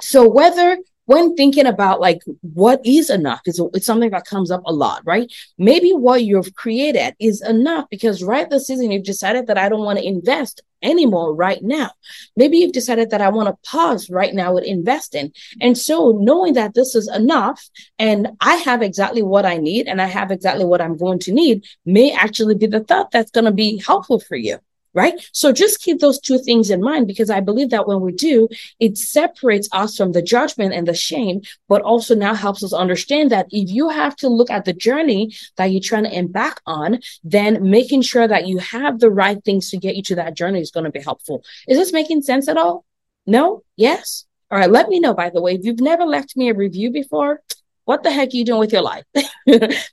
So 0.00 0.28
whether 0.28 0.78
when 1.06 1.34
thinking 1.34 1.64
about 1.64 2.00
like 2.00 2.20
what 2.42 2.84
is 2.84 3.08
enough 3.08 3.40
is 3.46 3.60
it's 3.72 3.86
something 3.86 4.10
that 4.10 4.26
comes 4.26 4.50
up 4.50 4.60
a 4.66 4.72
lot 4.72 5.00
right 5.06 5.32
maybe 5.56 5.90
what 5.90 6.22
you've 6.22 6.54
created 6.54 7.16
is 7.18 7.40
enough 7.40 7.86
because 7.90 8.22
right 8.22 8.50
this 8.50 8.66
season 8.66 8.90
you've 8.90 9.04
decided 9.04 9.46
that 9.46 9.56
i 9.56 9.70
don't 9.70 9.84
want 9.84 9.98
to 9.98 10.06
invest 10.06 10.60
anymore 10.82 11.34
right 11.34 11.62
now. 11.62 11.90
Maybe 12.36 12.58
you've 12.58 12.72
decided 12.72 13.10
that 13.10 13.20
i 13.20 13.28
want 13.28 13.48
to 13.48 13.70
pause 13.70 14.10
right 14.10 14.34
now 14.34 14.54
with 14.54 14.64
investing. 14.64 15.32
And 15.60 15.76
so 15.76 16.16
knowing 16.20 16.54
that 16.54 16.74
this 16.74 16.94
is 16.94 17.08
enough 17.08 17.68
and 17.98 18.28
i 18.40 18.56
have 18.56 18.82
exactly 18.82 19.22
what 19.22 19.46
i 19.46 19.56
need 19.56 19.88
and 19.88 20.00
i 20.00 20.06
have 20.06 20.30
exactly 20.30 20.64
what 20.64 20.80
i'm 20.80 20.96
going 20.96 21.18
to 21.20 21.32
need 21.32 21.64
may 21.84 22.12
actually 22.12 22.54
be 22.54 22.66
the 22.66 22.80
thought 22.80 23.10
that's 23.10 23.30
going 23.30 23.44
to 23.44 23.52
be 23.52 23.82
helpful 23.84 24.20
for 24.20 24.36
you 24.36 24.58
right? 24.94 25.14
So 25.32 25.52
just 25.52 25.80
keep 25.80 26.00
those 26.00 26.20
two 26.20 26.38
things 26.38 26.70
in 26.70 26.80
mind 26.80 27.06
because 27.06 27.30
I 27.30 27.40
believe 27.40 27.70
that 27.70 27.86
when 27.86 28.00
we 28.00 28.12
do, 28.12 28.48
it 28.80 28.98
separates 28.98 29.68
us 29.72 29.96
from 29.96 30.12
the 30.12 30.22
judgment 30.22 30.74
and 30.74 30.86
the 30.86 30.94
shame, 30.94 31.42
but 31.68 31.82
also 31.82 32.14
now 32.14 32.34
helps 32.34 32.62
us 32.62 32.72
understand 32.72 33.30
that 33.30 33.46
if 33.50 33.70
you 33.70 33.88
have 33.88 34.16
to 34.16 34.28
look 34.28 34.50
at 34.50 34.64
the 34.64 34.72
journey 34.72 35.34
that 35.56 35.66
you're 35.66 35.80
trying 35.80 36.04
to 36.04 36.16
embark 36.16 36.60
on, 36.66 37.00
then 37.22 37.70
making 37.70 38.02
sure 38.02 38.26
that 38.26 38.46
you 38.46 38.58
have 38.58 38.98
the 38.98 39.10
right 39.10 39.42
things 39.44 39.70
to 39.70 39.76
get 39.76 39.96
you 39.96 40.02
to 40.02 40.14
that 40.16 40.34
journey 40.34 40.60
is 40.60 40.70
going 40.70 40.84
to 40.84 40.90
be 40.90 41.00
helpful. 41.00 41.44
Is 41.66 41.78
this 41.78 41.92
making 41.92 42.22
sense 42.22 42.48
at 42.48 42.56
all? 42.56 42.84
No? 43.26 43.62
Yes? 43.76 44.24
All 44.50 44.58
right, 44.58 44.70
let 44.70 44.88
me 44.88 44.98
know, 44.98 45.12
by 45.12 45.28
the 45.28 45.42
way. 45.42 45.54
If 45.54 45.64
you've 45.64 45.80
never 45.80 46.04
left 46.04 46.36
me 46.36 46.48
a 46.48 46.54
review 46.54 46.90
before, 46.90 47.42
what 47.88 48.02
the 48.02 48.10
heck 48.10 48.34
are 48.34 48.36
you 48.36 48.44
doing 48.44 48.60
with 48.60 48.70
your 48.70 48.82
life? 48.82 49.04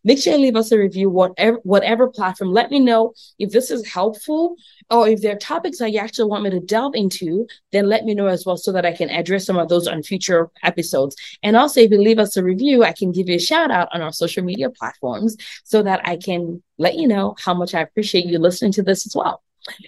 Make 0.04 0.20
sure 0.20 0.34
you 0.34 0.40
leave 0.40 0.58
us 0.58 0.70
a 0.74 0.78
review, 0.78 1.10
whatever 1.10 1.60
whatever 1.64 2.10
platform. 2.10 2.52
Let 2.52 2.70
me 2.70 2.80
know 2.80 3.14
if 3.40 3.52
this 3.52 3.72
is 3.72 3.88
helpful 3.88 4.58
or 4.92 5.08
if 5.08 5.22
there 5.22 5.34
are 5.34 5.40
topics 5.40 5.78
that 5.78 5.94
you 5.94 6.00
actually 6.00 6.30
want 6.30 6.44
me 6.44 6.50
to 6.50 6.60
delve 6.60 6.94
into, 6.94 7.48
then 7.72 7.88
let 7.88 8.04
me 8.04 8.14
know 8.14 8.28
as 8.28 8.46
well 8.46 8.58
so 8.58 8.74
that 8.74 8.86
I 8.86 8.92
can 8.92 9.10
address 9.10 9.46
some 9.46 9.58
of 9.58 9.70
those 9.70 9.88
on 9.88 10.04
future 10.04 10.52
episodes. 10.62 11.16
And 11.42 11.56
also, 11.56 11.80
if 11.80 11.90
you 11.90 11.98
leave 12.02 12.20
us 12.20 12.36
a 12.36 12.44
review, 12.44 12.84
I 12.84 12.92
can 12.92 13.14
give 13.14 13.30
you 13.30 13.38
a 13.38 13.40
shout 13.40 13.72
out 13.72 13.88
on 13.94 14.02
our 14.02 14.12
social 14.12 14.44
media 14.44 14.70
platforms 14.70 15.38
so 15.64 15.82
that 15.84 16.02
I 16.06 16.18
can 16.18 16.62
let 16.78 16.96
you 16.96 17.08
know 17.08 17.38
how 17.40 17.54
much 17.54 17.74
I 17.74 17.80
appreciate 17.80 18.26
you 18.26 18.40
listening 18.40 18.74
to 18.74 18.84
this 18.84 19.08
as 19.08 19.16
well. 19.16 19.42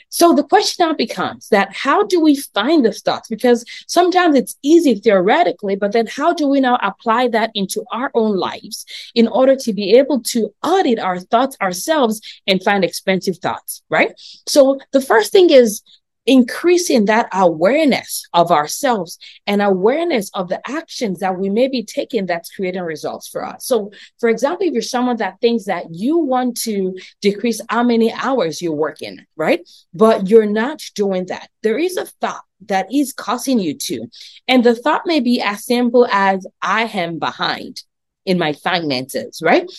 So 0.10 0.34
the 0.34 0.44
question 0.44 0.88
now 0.88 0.94
becomes 0.94 1.50
that 1.50 1.74
how 1.76 2.04
do 2.04 2.20
we 2.20 2.36
find 2.36 2.86
the 2.86 2.92
thoughts? 2.92 3.28
Because 3.28 3.64
sometimes 3.88 4.36
it's 4.36 4.56
easy 4.64 4.96
theoretically, 4.96 5.76
but 5.76 5.92
then 5.92 6.08
how 6.08 6.34
do 6.34 6.48
we 6.48 6.60
now 6.60 6.78
apply 6.82 7.28
that 7.30 7.52
into 7.54 7.84
our 7.92 8.12
own 8.14 8.38
lives 8.38 8.86
in 9.16 9.28
order 9.28 9.56
to 9.56 9.74
be 9.74 9.96
able 9.98 10.22
to 10.22 10.54
audit 10.64 11.00
our 11.00 11.20
thoughts 11.20 11.58
ourselves 11.62 12.22
and 12.48 12.64
find 12.64 12.84
expensive 12.84 13.38
thoughts, 13.38 13.84
right? 13.90 14.14
So 14.48 14.80
the 14.92 15.02
first 15.02 15.32
thing 15.32 15.50
is 15.50 15.82
increasing 16.28 17.06
that 17.06 17.30
awareness 17.34 18.26
of 18.34 18.52
ourselves 18.52 19.18
and 19.48 19.62
awareness 19.62 20.30
of 20.34 20.50
the 20.50 20.62
actions 20.70 21.20
that 21.20 21.40
we 21.40 21.50
may 21.50 21.70
be 21.70 21.84
taking 21.84 22.26
that's 22.26 22.52
creating 22.52 22.84
results 22.84 23.28
for 23.28 23.46
us. 23.46 23.66
So, 23.66 23.92
for 24.20 24.30
example, 24.30 24.68
if 24.68 24.74
you're 24.74 24.82
someone 24.82 25.18
that 25.18 25.40
thinks 25.40 25.66
that 25.66 25.86
you 25.90 26.20
want 26.20 26.58
to 26.62 26.96
decrease 27.22 27.62
how 27.70 27.82
many 27.84 28.12
hours 28.12 28.62
you're 28.62 28.74
working, 28.74 29.26
right? 29.38 29.68
But 29.94 30.30
you're 30.30 30.46
not 30.46 30.84
doing 30.94 31.28
that, 31.28 31.50
there 31.64 31.80
is 31.80 31.96
a 31.98 32.06
thought 32.06 32.44
that 32.66 32.94
is 32.94 33.14
causing 33.14 33.60
you 33.60 33.76
to. 33.76 34.08
And 34.48 34.64
the 34.64 34.76
thought 34.76 35.04
may 35.06 35.22
be 35.22 35.42
as 35.42 35.66
simple 35.66 36.06
as, 36.12 36.46
I 36.62 36.84
am 36.84 37.20
behind 37.20 37.82
in 38.26 38.38
my 38.38 38.52
finances, 38.52 39.42
right? 39.42 39.70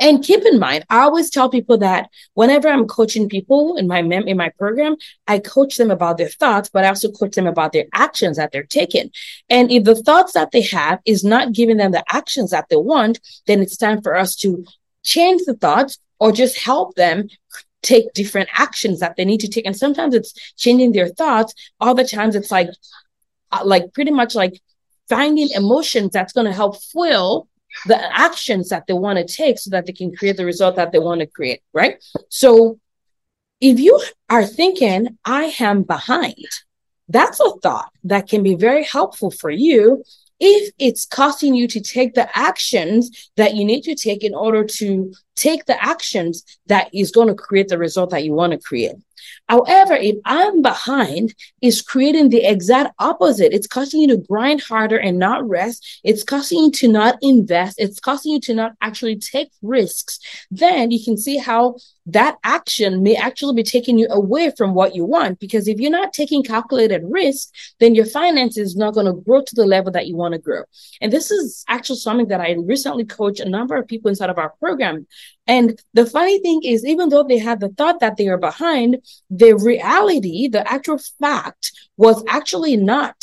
And 0.00 0.24
keep 0.24 0.44
in 0.46 0.58
mind, 0.58 0.86
I 0.88 1.00
always 1.00 1.30
tell 1.30 1.50
people 1.50 1.76
that 1.78 2.08
whenever 2.32 2.68
I'm 2.68 2.86
coaching 2.86 3.28
people 3.28 3.76
in 3.76 3.86
my 3.86 4.00
mem- 4.00 4.26
in 4.26 4.38
my 4.38 4.48
program, 4.58 4.96
I 5.28 5.38
coach 5.38 5.76
them 5.76 5.90
about 5.90 6.16
their 6.16 6.30
thoughts, 6.30 6.70
but 6.70 6.84
I 6.84 6.88
also 6.88 7.12
coach 7.12 7.34
them 7.34 7.46
about 7.46 7.72
their 7.72 7.84
actions 7.92 8.38
that 8.38 8.50
they're 8.50 8.64
taking. 8.64 9.10
And 9.50 9.70
if 9.70 9.84
the 9.84 9.94
thoughts 9.94 10.32
that 10.32 10.52
they 10.52 10.62
have 10.62 11.00
is 11.04 11.22
not 11.22 11.52
giving 11.52 11.76
them 11.76 11.92
the 11.92 12.02
actions 12.08 12.50
that 12.50 12.66
they 12.70 12.76
want, 12.76 13.20
then 13.46 13.60
it's 13.60 13.76
time 13.76 14.00
for 14.00 14.16
us 14.16 14.34
to 14.36 14.64
change 15.02 15.42
the 15.44 15.54
thoughts 15.54 15.98
or 16.18 16.32
just 16.32 16.58
help 16.58 16.94
them 16.94 17.28
take 17.82 18.12
different 18.14 18.48
actions 18.54 19.00
that 19.00 19.16
they 19.16 19.24
need 19.24 19.40
to 19.40 19.48
take. 19.48 19.66
And 19.66 19.76
sometimes 19.76 20.14
it's 20.14 20.32
changing 20.56 20.92
their 20.92 21.08
thoughts. 21.08 21.54
Other 21.80 22.04
times 22.04 22.36
it's 22.36 22.50
like, 22.50 22.68
uh, 23.52 23.62
like 23.64 23.92
pretty 23.92 24.10
much 24.10 24.34
like 24.34 24.60
finding 25.08 25.50
emotions 25.50 26.12
that's 26.12 26.32
going 26.32 26.46
to 26.46 26.52
help 26.52 26.80
fuel 26.80 27.48
the 27.86 28.18
actions 28.18 28.68
that 28.68 28.86
they 28.86 28.94
want 28.94 29.18
to 29.18 29.24
take 29.24 29.58
so 29.58 29.70
that 29.70 29.86
they 29.86 29.92
can 29.92 30.14
create 30.14 30.36
the 30.36 30.44
result 30.44 30.76
that 30.76 30.92
they 30.92 30.98
want 30.98 31.20
to 31.20 31.26
create, 31.26 31.62
right? 31.72 32.02
So 32.28 32.78
if 33.60 33.78
you 33.78 34.00
are 34.28 34.44
thinking, 34.44 35.18
I 35.24 35.54
am 35.60 35.82
behind, 35.82 36.46
that's 37.08 37.40
a 37.40 37.50
thought 37.62 37.90
that 38.04 38.28
can 38.28 38.42
be 38.42 38.54
very 38.54 38.84
helpful 38.84 39.30
for 39.30 39.50
you 39.50 40.04
if 40.38 40.72
it's 40.78 41.04
costing 41.04 41.54
you 41.54 41.68
to 41.68 41.80
take 41.80 42.14
the 42.14 42.36
actions 42.36 43.30
that 43.36 43.54
you 43.54 43.64
need 43.64 43.82
to 43.82 43.94
take 43.94 44.24
in 44.24 44.34
order 44.34 44.64
to 44.64 45.12
take 45.36 45.66
the 45.66 45.84
actions 45.84 46.44
that 46.66 46.88
is 46.94 47.10
going 47.10 47.28
to 47.28 47.34
create 47.34 47.68
the 47.68 47.76
result 47.76 48.10
that 48.10 48.24
you 48.24 48.32
want 48.32 48.52
to 48.52 48.58
create. 48.58 48.96
However, 49.48 49.94
if 49.94 50.16
I'm 50.24 50.62
behind, 50.62 51.34
is 51.60 51.82
creating 51.82 52.28
the 52.28 52.44
exact 52.44 52.94
opposite. 52.98 53.52
It's 53.52 53.66
causing 53.66 54.00
you 54.00 54.08
to 54.08 54.16
grind 54.16 54.62
harder 54.62 54.98
and 54.98 55.18
not 55.18 55.48
rest. 55.48 56.00
It's 56.04 56.22
causing 56.22 56.58
you 56.58 56.70
to 56.72 56.88
not 56.88 57.18
invest. 57.22 57.78
It's 57.78 58.00
causing 58.00 58.32
you 58.32 58.40
to 58.40 58.54
not 58.54 58.72
actually 58.80 59.16
take 59.16 59.50
risks. 59.62 60.18
Then 60.50 60.90
you 60.90 61.02
can 61.04 61.16
see 61.16 61.36
how 61.36 61.76
that 62.06 62.38
action 62.44 63.02
may 63.02 63.14
actually 63.14 63.54
be 63.54 63.62
taking 63.62 63.98
you 63.98 64.08
away 64.10 64.50
from 64.56 64.74
what 64.74 64.94
you 64.94 65.04
want. 65.04 65.38
Because 65.38 65.68
if 65.68 65.78
you're 65.78 65.90
not 65.90 66.12
taking 66.12 66.42
calculated 66.42 67.02
risk, 67.04 67.50
then 67.78 67.94
your 67.94 68.06
finance 68.06 68.56
is 68.56 68.76
not 68.76 68.94
going 68.94 69.06
to 69.06 69.12
grow 69.12 69.42
to 69.42 69.54
the 69.54 69.66
level 69.66 69.92
that 69.92 70.06
you 70.06 70.16
want 70.16 70.32
to 70.32 70.40
grow. 70.40 70.62
And 71.00 71.12
this 71.12 71.30
is 71.30 71.64
actually 71.68 71.98
something 71.98 72.28
that 72.28 72.40
I 72.40 72.56
recently 72.58 73.04
coached 73.04 73.40
a 73.40 73.48
number 73.48 73.76
of 73.76 73.86
people 73.86 74.08
inside 74.08 74.30
of 74.30 74.38
our 74.38 74.50
program. 74.58 75.06
And 75.46 75.80
the 75.94 76.06
funny 76.06 76.40
thing 76.40 76.62
is, 76.64 76.84
even 76.84 77.08
though 77.08 77.24
they 77.24 77.38
had 77.38 77.60
the 77.60 77.70
thought 77.70 78.00
that 78.00 78.16
they 78.16 78.28
are 78.28 78.38
behind, 78.38 78.98
the 79.28 79.54
reality, 79.54 80.48
the 80.48 80.70
actual 80.70 80.98
fact 81.20 81.72
was 81.96 82.22
actually 82.28 82.76
not 82.76 83.16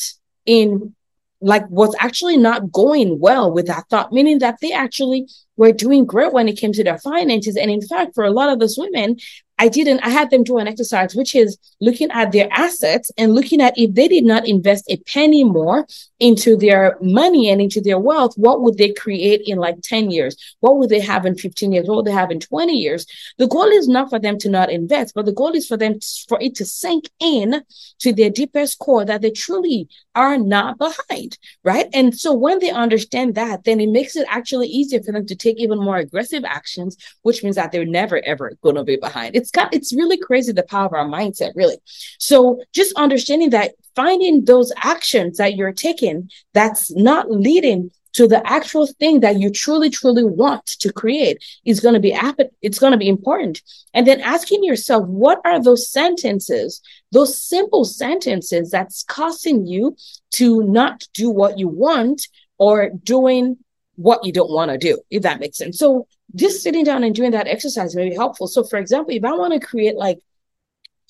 in 0.46 0.94
like 1.39 1.70
was 1.70 1.96
actually 2.00 2.38
not 2.38 2.72
going 2.72 3.20
well 3.20 3.51
with 3.51 3.68
that 3.68 3.88
thought, 3.89 4.12
meaning 4.12 4.39
that 4.39 4.58
they 4.62 4.72
actually 4.72 5.27
were 5.56 5.72
doing 5.72 6.06
great 6.06 6.34
when 6.34 6.48
it 6.48 6.58
came 6.58 6.74
to 6.74 6.84
their 6.84 6.98
finances. 6.98 7.56
And 7.56 7.70
in 7.70 7.82
fact, 7.82 8.16
for 8.16 8.24
a 8.24 8.32
lot 8.32 8.50
of 8.50 8.60
those 8.60 8.77
women, 8.77 9.18
I 9.59 9.67
didn't, 9.69 10.01
I 10.01 10.09
had 10.09 10.29
them 10.29 10.43
do 10.43 10.57
an 10.57 10.67
exercise, 10.67 11.15
which 11.15 11.35
is 11.35 11.57
looking 11.81 12.11
at 12.11 12.31
their 12.31 12.47
assets 12.51 13.11
and 13.17 13.33
looking 13.33 13.61
at 13.61 13.77
if 13.77 13.93
they 13.93 14.07
did 14.07 14.23
not 14.23 14.47
invest 14.47 14.85
a 14.89 14.97
penny 14.97 15.43
more 15.43 15.87
into 16.19 16.55
their 16.55 16.97
money 17.01 17.49
and 17.49 17.61
into 17.61 17.81
their 17.81 17.99
wealth, 17.99 18.33
what 18.37 18.61
would 18.61 18.77
they 18.77 18.91
create 18.93 19.41
in 19.45 19.57
like 19.57 19.77
10 19.83 20.11
years? 20.11 20.35
What 20.59 20.77
would 20.77 20.89
they 20.89 20.99
have 20.99 21.25
in 21.25 21.35
15 21.35 21.71
years? 21.71 21.87
What 21.87 21.97
would 21.97 22.05
they 22.05 22.11
have 22.11 22.31
in 22.31 22.39
20 22.39 22.73
years? 22.73 23.05
The 23.37 23.47
goal 23.47 23.65
is 23.67 23.87
not 23.87 24.09
for 24.09 24.19
them 24.19 24.37
to 24.39 24.49
not 24.49 24.71
invest, 24.71 25.13
but 25.15 25.25
the 25.25 25.33
goal 25.33 25.55
is 25.55 25.67
for 25.67 25.77
them, 25.77 25.99
to, 25.99 26.07
for 26.27 26.39
it 26.41 26.55
to 26.55 26.65
sink 26.65 27.09
in 27.19 27.63
to 27.99 28.13
their 28.13 28.29
deepest 28.29 28.79
core 28.79 29.05
that 29.05 29.21
they 29.21 29.31
truly 29.31 29.89
are 30.15 30.37
not 30.37 30.77
behind, 30.77 31.37
right? 31.63 31.87
And 31.93 32.17
so 32.17 32.33
when 32.33 32.59
they 32.59 32.71
understand 32.71 33.35
that, 33.35 33.63
then 33.63 33.79
it 33.79 33.89
makes 33.89 34.15
it 34.15 34.27
actually 34.29 34.67
easier 34.67 35.01
for 35.01 35.11
them 35.11 35.25
to 35.27 35.35
take 35.35 35.59
even 35.59 35.79
more 35.79 35.97
aggressive 35.97 36.43
actions, 36.45 36.97
which 37.21 37.43
means 37.43 37.55
that 37.55 37.71
they're 37.71 37.85
never, 37.85 38.23
ever 38.25 38.53
going 38.61 38.75
to 38.75 38.83
be 38.83 38.97
behind. 38.97 39.35
It's 39.35 39.47
it's 39.48 39.51
got 39.51 39.74
it's 39.74 39.96
really 39.96 40.18
crazy 40.18 40.51
the 40.51 40.63
power 40.63 40.88
of 40.88 40.94
our 40.94 41.06
mindset, 41.06 41.54
really. 41.56 41.77
So 42.20 42.62
just 42.74 42.94
understanding 42.98 43.51
that 43.51 43.75
finding 43.96 44.44
those 44.44 44.74
actions 44.84 45.38
that 45.38 45.56
you're 45.56 45.72
taking 45.72 46.30
that's 46.54 46.94
not 46.96 47.32
leading 47.32 47.89
to 48.13 48.27
the 48.27 48.46
actual 48.46 48.88
thing 49.00 49.22
that 49.22 49.39
you 49.39 49.50
truly 49.50 49.89
truly 49.89 50.25
want 50.25 50.66
to 50.66 50.92
create 50.92 51.42
is 51.66 51.80
going 51.80 51.94
to 51.94 52.00
be 52.00 52.18
it's 52.62 52.80
going 52.80 52.92
to 52.92 52.98
be 52.98 53.08
important 53.08 53.62
and 53.94 54.06
then 54.06 54.20
asking 54.20 54.63
yourself 54.63 55.08
what 55.08 55.39
are 55.46 55.63
those 55.63 55.89
sentences 55.89 56.82
those 57.12 57.42
simple 57.42 57.86
sentences 57.86 58.70
that's 58.70 59.04
causing 59.04 59.66
you 59.66 59.96
to 60.32 60.62
not 60.63 61.04
do 61.13 61.30
what 61.30 61.58
you 61.58 61.70
want 61.70 62.27
or 62.58 62.89
doing 63.04 63.58
what 63.98 64.24
you 64.25 64.32
don't 64.32 64.51
want 64.51 64.72
to 64.72 64.77
do 64.77 64.98
if 65.12 65.22
that 65.22 65.39
makes 65.39 65.58
sense 65.58 65.77
so 65.77 66.08
just 66.36 66.62
sitting 66.62 66.84
down 66.84 67.04
and 67.04 67.16
doing 67.16 67.32
that 67.32 67.48
exercise 67.48 67.96
may 67.96 68.10
be 68.10 68.16
helpful. 68.16 68.48
So, 68.48 68.63
for 68.63 68.77
example, 68.77 69.13
if 69.13 69.24
I 69.24 69.34
want 69.34 69.54
to 69.54 69.66
create 69.66 69.96
like 69.96 70.20